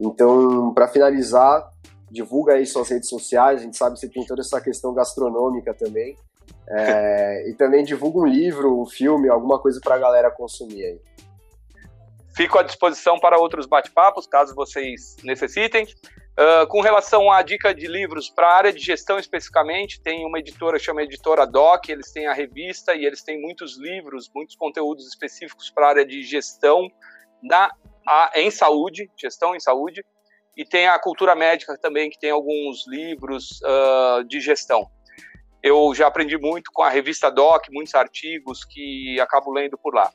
Então, 0.00 0.72
para 0.72 0.88
finalizar, 0.88 1.70
divulga 2.10 2.54
aí 2.54 2.64
suas 2.64 2.88
redes 2.88 3.10
sociais. 3.10 3.60
A 3.60 3.64
gente 3.64 3.76
sabe 3.76 3.94
que 3.94 4.00
você 4.00 4.08
tem 4.08 4.24
toda 4.24 4.40
essa 4.40 4.62
questão 4.62 4.94
gastronômica 4.94 5.74
também. 5.74 6.16
É, 6.70 7.48
e 7.52 7.54
também 7.54 7.84
divulga 7.84 8.18
um 8.18 8.26
livro, 8.26 8.80
um 8.80 8.86
filme, 8.86 9.28
alguma 9.28 9.58
coisa 9.58 9.78
para 9.82 9.96
a 9.96 9.98
galera 9.98 10.30
consumir 10.30 10.82
aí. 10.82 11.00
Fico 12.36 12.58
à 12.58 12.62
disposição 12.62 13.18
para 13.18 13.38
outros 13.38 13.66
bate-papos, 13.66 14.26
caso 14.26 14.54
vocês 14.54 15.16
necessitem. 15.24 15.84
Uh, 15.84 16.66
com 16.68 16.82
relação 16.82 17.32
à 17.32 17.40
dica 17.40 17.74
de 17.74 17.86
livros 17.86 18.28
para 18.28 18.46
a 18.46 18.56
área 18.56 18.72
de 18.74 18.78
gestão 18.78 19.18
especificamente, 19.18 20.02
tem 20.02 20.26
uma 20.26 20.38
editora 20.38 20.78
chama 20.78 21.02
Editora 21.02 21.46
Doc, 21.46 21.88
eles 21.88 22.12
têm 22.12 22.26
a 22.26 22.34
revista 22.34 22.94
e 22.94 23.06
eles 23.06 23.22
têm 23.22 23.40
muitos 23.40 23.78
livros, 23.78 24.30
muitos 24.34 24.54
conteúdos 24.54 25.08
específicos 25.08 25.70
para 25.70 25.86
a 25.86 25.88
área 25.88 26.04
de 26.04 26.22
gestão 26.22 26.90
na, 27.42 27.70
a, 28.06 28.32
em 28.34 28.50
saúde, 28.50 29.10
gestão 29.18 29.56
em 29.56 29.60
saúde, 29.60 30.04
e 30.54 30.62
tem 30.62 30.88
a 30.88 30.98
Cultura 30.98 31.34
Médica 31.34 31.78
também, 31.78 32.10
que 32.10 32.18
tem 32.18 32.30
alguns 32.30 32.86
livros 32.86 33.62
uh, 33.62 34.22
de 34.24 34.40
gestão. 34.40 34.86
Eu 35.62 35.94
já 35.94 36.06
aprendi 36.06 36.36
muito 36.36 36.70
com 36.70 36.82
a 36.82 36.90
revista 36.90 37.30
Doc, 37.30 37.64
muitos 37.70 37.94
artigos 37.94 38.62
que 38.62 39.18
acabo 39.22 39.50
lendo 39.50 39.78
por 39.78 39.94
lá. 39.94 40.12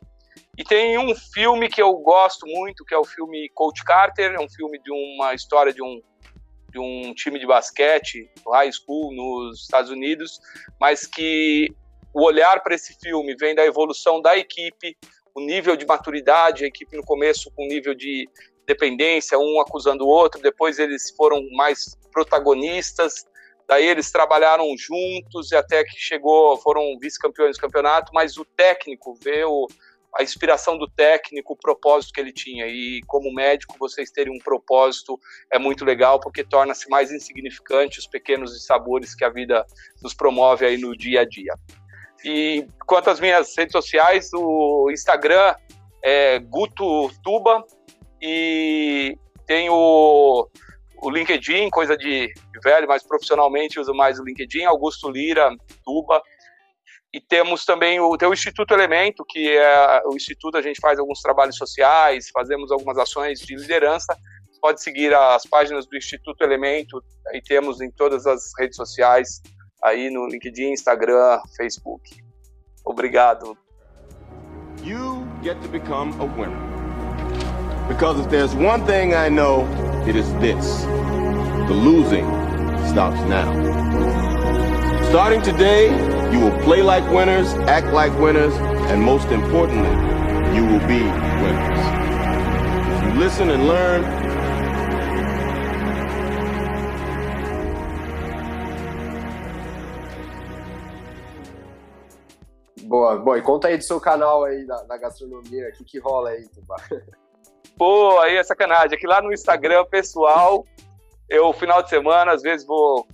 E 0.61 0.63
tem 0.63 0.95
um 0.95 1.15
filme 1.15 1.67
que 1.67 1.81
eu 1.81 1.91
gosto 1.93 2.45
muito, 2.45 2.85
que 2.85 2.93
é 2.93 2.97
o 2.97 3.03
filme 3.03 3.49
Coach 3.55 3.83
Carter, 3.83 4.35
é 4.35 4.39
um 4.39 4.47
filme 4.47 4.77
de 4.77 4.91
uma 4.91 5.33
história 5.33 5.73
de 5.73 5.81
um, 5.81 5.99
de 6.69 6.77
um 6.77 7.15
time 7.15 7.39
de 7.39 7.47
basquete, 7.47 8.29
high 8.47 8.71
school 8.71 9.11
nos 9.11 9.61
Estados 9.61 9.89
Unidos, 9.89 10.39
mas 10.79 11.07
que 11.07 11.67
o 12.13 12.23
olhar 12.23 12.61
para 12.61 12.75
esse 12.75 12.95
filme 12.99 13.35
vem 13.35 13.55
da 13.55 13.65
evolução 13.65 14.21
da 14.21 14.37
equipe, 14.37 14.95
o 15.33 15.41
nível 15.41 15.75
de 15.75 15.83
maturidade, 15.83 16.63
a 16.63 16.67
equipe 16.67 16.95
no 16.95 17.03
começo 17.03 17.51
com 17.55 17.65
nível 17.65 17.95
de 17.95 18.29
dependência, 18.67 19.39
um 19.39 19.59
acusando 19.59 20.05
o 20.05 20.09
outro, 20.09 20.39
depois 20.39 20.77
eles 20.77 21.09
foram 21.17 21.41
mais 21.53 21.97
protagonistas, 22.13 23.25
daí 23.67 23.87
eles 23.87 24.11
trabalharam 24.11 24.67
juntos 24.77 25.51
e 25.51 25.55
até 25.55 25.83
que 25.83 25.97
chegou, 25.97 26.55
foram 26.57 26.99
vice-campeões 26.99 27.57
do 27.57 27.61
campeonato, 27.61 28.11
mas 28.13 28.37
o 28.37 28.45
técnico 28.45 29.15
vê 29.23 29.43
o 29.43 29.67
a 30.17 30.23
inspiração 30.23 30.77
do 30.77 30.89
técnico, 30.89 31.53
o 31.53 31.57
propósito 31.57 32.13
que 32.13 32.19
ele 32.19 32.33
tinha. 32.33 32.67
E 32.67 33.01
como 33.07 33.33
médico, 33.33 33.75
vocês 33.79 34.11
terem 34.11 34.33
um 34.33 34.39
propósito 34.39 35.19
é 35.51 35.57
muito 35.57 35.85
legal, 35.85 36.19
porque 36.19 36.43
torna-se 36.43 36.89
mais 36.89 37.11
insignificante 37.11 37.99
os 37.99 38.07
pequenos 38.07 38.65
sabores 38.65 39.15
que 39.15 39.23
a 39.23 39.29
vida 39.29 39.65
nos 40.01 40.13
promove 40.13 40.65
aí 40.65 40.77
no 40.77 40.95
dia 40.95 41.21
a 41.21 41.25
dia. 41.25 41.53
E 42.23 42.67
quanto 42.85 43.09
às 43.09 43.19
minhas 43.19 43.55
redes 43.57 43.71
sociais, 43.71 44.29
o 44.33 44.89
Instagram 44.91 45.55
é 46.03 46.39
Guto 46.39 47.09
Tuba 47.23 47.65
e 48.21 49.17
tem 49.47 49.69
o, 49.69 50.47
o 51.01 51.09
LinkedIn, 51.09 51.69
coisa 51.69 51.97
de, 51.97 52.31
velho, 52.63 52.87
mas 52.87 53.03
profissionalmente 53.03 53.79
uso 53.79 53.93
mais 53.93 54.19
o 54.19 54.23
LinkedIn, 54.23 54.65
Augusto 54.65 55.09
Lira, 55.09 55.49
Tuba. 55.83 56.21
E 57.13 57.19
temos 57.19 57.65
também 57.65 57.99
o, 57.99 58.17
tem 58.17 58.27
o 58.27 58.33
Instituto 58.33 58.73
Elemento, 58.73 59.25
que 59.27 59.49
é 59.49 60.01
o 60.05 60.15
Instituto, 60.15 60.57
a 60.57 60.61
gente 60.61 60.79
faz 60.79 60.97
alguns 60.97 61.21
trabalhos 61.21 61.57
sociais, 61.57 62.29
fazemos 62.33 62.71
algumas 62.71 62.97
ações 62.97 63.39
de 63.39 63.55
liderança. 63.55 64.17
Pode 64.61 64.81
seguir 64.81 65.13
as 65.13 65.45
páginas 65.45 65.85
do 65.85 65.97
Instituto 65.97 66.41
Elemento, 66.43 67.03
aí 67.27 67.41
temos 67.41 67.81
em 67.81 67.91
todas 67.91 68.25
as 68.25 68.51
redes 68.57 68.77
sociais, 68.77 69.41
aí 69.83 70.09
no 70.09 70.27
LinkedIn, 70.27 70.71
Instagram, 70.71 71.41
Facebook. 71.57 72.01
Obrigado. 72.85 73.57
You 74.83 75.27
get 75.43 75.59
to 75.61 75.67
become 75.67 76.13
a 76.21 76.25
winner. 76.25 76.71
Because 77.87 78.19
if 78.21 78.29
there's 78.29 78.55
one 78.55 78.85
thing 78.85 79.13
I 79.13 79.27
know, 79.27 79.67
it 80.07 80.15
is 80.15 80.31
this. 80.39 80.85
The 81.67 81.73
losing 81.73 82.25
stops 82.87 83.19
now. 83.27 83.51
Starting 85.09 85.41
today, 85.41 85.89
you 86.31 86.39
will 86.39 86.57
play 86.63 86.81
like 86.81 87.03
winners, 87.11 87.53
act 87.67 87.87
like 87.87 88.17
winners, 88.17 88.53
and 88.89 89.01
most 89.01 89.27
importantly, 89.29 89.91
you 90.55 90.65
will 90.65 90.85
be 90.87 91.03
winners. 91.43 91.79
If 92.93 93.03
you 93.03 93.19
listen 93.19 93.49
and 93.49 93.67
learn, 93.67 94.21
Boa, 102.91 103.15
bom, 103.15 103.37
e 103.37 103.41
conta 103.41 103.69
aí 103.69 103.77
do 103.77 103.83
seu 103.85 104.01
canal 104.01 104.43
aí 104.43 104.65
da, 104.65 104.83
da 104.83 104.97
gastronomia, 104.97 105.69
o 105.69 105.71
que, 105.71 105.85
que 105.85 105.97
rola 105.97 106.31
aí, 106.31 106.45
Tubá? 106.49 106.75
Pô, 107.77 108.19
aí 108.19 108.35
é 108.35 108.43
sacanagem. 108.43 108.97
Aqui 108.97 109.07
lá 109.07 109.21
no 109.21 109.31
Instagram 109.31 109.85
pessoal, 109.85 110.65
eu, 111.29 111.53
final 111.53 111.81
de 111.81 111.89
semana, 111.89 112.33
às 112.33 112.41
vezes 112.41 112.67
vou 112.67 113.07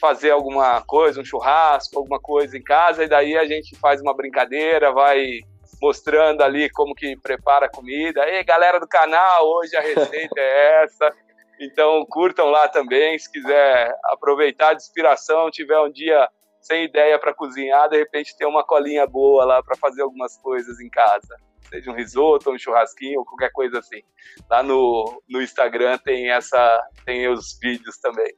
fazer 0.00 0.30
alguma 0.30 0.80
coisa, 0.82 1.20
um 1.20 1.24
churrasco, 1.24 1.98
alguma 1.98 2.18
coisa 2.18 2.56
em 2.56 2.62
casa, 2.62 3.04
e 3.04 3.08
daí 3.08 3.36
a 3.36 3.44
gente 3.44 3.76
faz 3.78 4.00
uma 4.00 4.14
brincadeira, 4.14 4.92
vai 4.92 5.40
mostrando 5.80 6.42
ali 6.42 6.70
como 6.70 6.94
que 6.94 7.16
prepara 7.16 7.66
a 7.66 7.70
comida. 7.70 8.26
Ei, 8.28 8.42
galera 8.42 8.80
do 8.80 8.88
canal, 8.88 9.46
hoje 9.46 9.76
a 9.76 9.80
receita 9.80 10.40
é 10.40 10.84
essa. 10.84 11.14
Então 11.60 12.04
curtam 12.08 12.50
lá 12.50 12.68
também, 12.68 13.18
se 13.18 13.30
quiser 13.30 13.94
aproveitar 14.04 14.74
de 14.74 14.82
inspiração, 14.82 15.50
tiver 15.50 15.78
um 15.78 15.90
dia 15.90 16.28
sem 16.60 16.84
ideia 16.84 17.18
para 17.18 17.34
cozinhar, 17.34 17.88
de 17.88 17.96
repente 17.96 18.36
tem 18.36 18.46
uma 18.46 18.64
colinha 18.64 19.06
boa 19.06 19.44
lá 19.44 19.62
para 19.62 19.76
fazer 19.76 20.02
algumas 20.02 20.36
coisas 20.38 20.80
em 20.80 20.88
casa. 20.88 21.36
Seja 21.68 21.90
um 21.90 21.94
risoto, 21.94 22.50
um 22.50 22.58
churrasquinho, 22.58 23.20
ou 23.20 23.24
qualquer 23.24 23.52
coisa 23.52 23.78
assim. 23.78 24.02
Lá 24.50 24.62
no, 24.62 25.22
no 25.28 25.40
Instagram 25.40 25.98
tem 25.98 26.30
essa 26.30 26.82
tem 27.04 27.28
os 27.28 27.58
vídeos 27.60 27.98
também. 27.98 28.34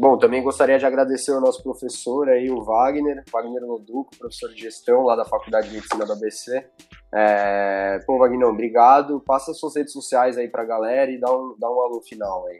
Bom, 0.00 0.16
também 0.16 0.42
gostaria 0.42 0.78
de 0.78 0.86
agradecer 0.86 1.30
ao 1.30 1.42
nosso 1.42 1.62
professor 1.62 2.26
aí, 2.30 2.50
o 2.50 2.64
Wagner, 2.64 3.22
Wagner 3.30 3.62
Loduco, 3.62 4.16
professor 4.16 4.48
de 4.48 4.62
gestão 4.62 5.02
lá 5.02 5.14
da 5.14 5.26
Faculdade 5.26 5.68
de 5.68 5.74
Medicina 5.74 6.06
da 6.06 6.14
ABC. 6.14 6.66
É... 7.14 7.98
Pô, 8.06 8.16
Wagner, 8.16 8.48
obrigado. 8.48 9.20
Passa 9.20 9.52
suas 9.52 9.76
redes 9.76 9.92
sociais 9.92 10.38
aí 10.38 10.48
pra 10.48 10.64
galera 10.64 11.10
e 11.10 11.20
dá 11.20 11.30
um, 11.30 11.54
dá 11.58 11.70
um 11.70 11.82
alô 11.82 12.00
final 12.00 12.46
aí. 12.46 12.58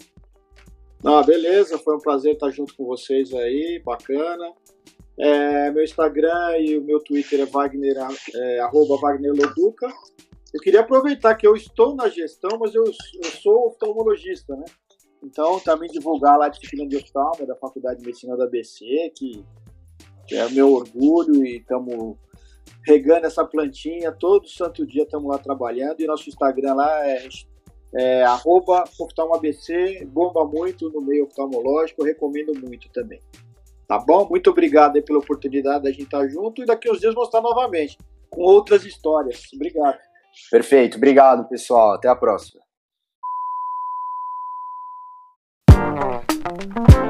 Ah, 1.03 1.23
beleza, 1.23 1.79
foi 1.79 1.97
um 1.97 1.99
prazer 1.99 2.35
estar 2.35 2.51
junto 2.51 2.77
com 2.77 2.85
vocês 2.85 3.33
aí, 3.33 3.81
bacana. 3.83 4.53
É, 5.19 5.71
meu 5.71 5.83
Instagram 5.83 6.59
e 6.59 6.77
o 6.77 6.85
meu 6.85 7.01
Twitter 7.01 7.41
é 7.41 7.47
Wagner, 7.47 7.97
é, 8.35 8.61
arroba 8.61 8.99
Wagner 9.01 9.33
Loduca. 9.33 9.89
Eu 10.53 10.61
queria 10.61 10.81
aproveitar 10.81 11.35
que 11.37 11.47
eu 11.47 11.57
estou 11.57 11.95
na 11.95 12.07
gestão, 12.11 12.59
mas 12.59 12.75
eu, 12.75 12.85
eu 12.85 13.31
sou 13.31 13.69
oftalmologista, 13.69 14.55
né? 14.55 14.67
Então, 15.23 15.61
também 15.61 15.89
divulgar 15.91 16.39
lá 16.39 16.47
a 16.47 16.49
disciplina 16.49 16.89
de 16.89 16.97
oftalmo 16.97 17.47
da 17.47 17.55
Faculdade 17.55 18.01
de 18.01 18.07
Medicina 18.07 18.37
da 18.37 18.45
ABC, 18.45 19.13
que, 19.15 19.45
que 20.27 20.35
é 20.35 20.49
meu 20.49 20.73
orgulho 20.73 21.45
e 21.45 21.59
estamos 21.59 22.17
regando 22.87 23.27
essa 23.27 23.45
plantinha. 23.45 24.13
Todo 24.13 24.49
santo 24.49 24.87
dia 24.87 25.03
estamos 25.03 25.31
lá 25.31 25.39
trabalhando 25.39 26.01
e 26.01 26.07
nosso 26.07 26.29
Instagram 26.29 26.75
lá 26.75 27.07
é, 27.07 27.29
é 27.95 28.25
oftalmoabc, 28.99 30.05
bomba 30.07 30.45
muito 30.45 30.91
no 30.91 31.01
meio 31.01 31.25
oftalmológico, 31.25 32.05
recomendo 32.05 32.53
muito 32.55 32.91
também. 32.91 33.21
Tá 33.87 33.99
bom? 33.99 34.27
Muito 34.29 34.51
obrigado 34.51 35.03
pela 35.03 35.19
oportunidade 35.19 35.85
da 35.85 35.91
gente 35.91 36.05
estar 36.05 36.27
junto 36.29 36.63
e 36.63 36.65
daqui 36.65 36.91
uns 36.91 37.01
dias 37.01 37.15
mostrar 37.15 37.41
novamente 37.41 37.99
com 38.31 38.43
outras 38.43 38.85
histórias. 38.85 39.43
Obrigado. 39.53 39.99
Perfeito, 40.51 40.97
obrigado 40.97 41.49
pessoal, 41.49 41.95
até 41.95 42.09
a 42.09 42.15
próxima. 42.15 42.70
Thank 46.61 46.91
you. 46.91 47.10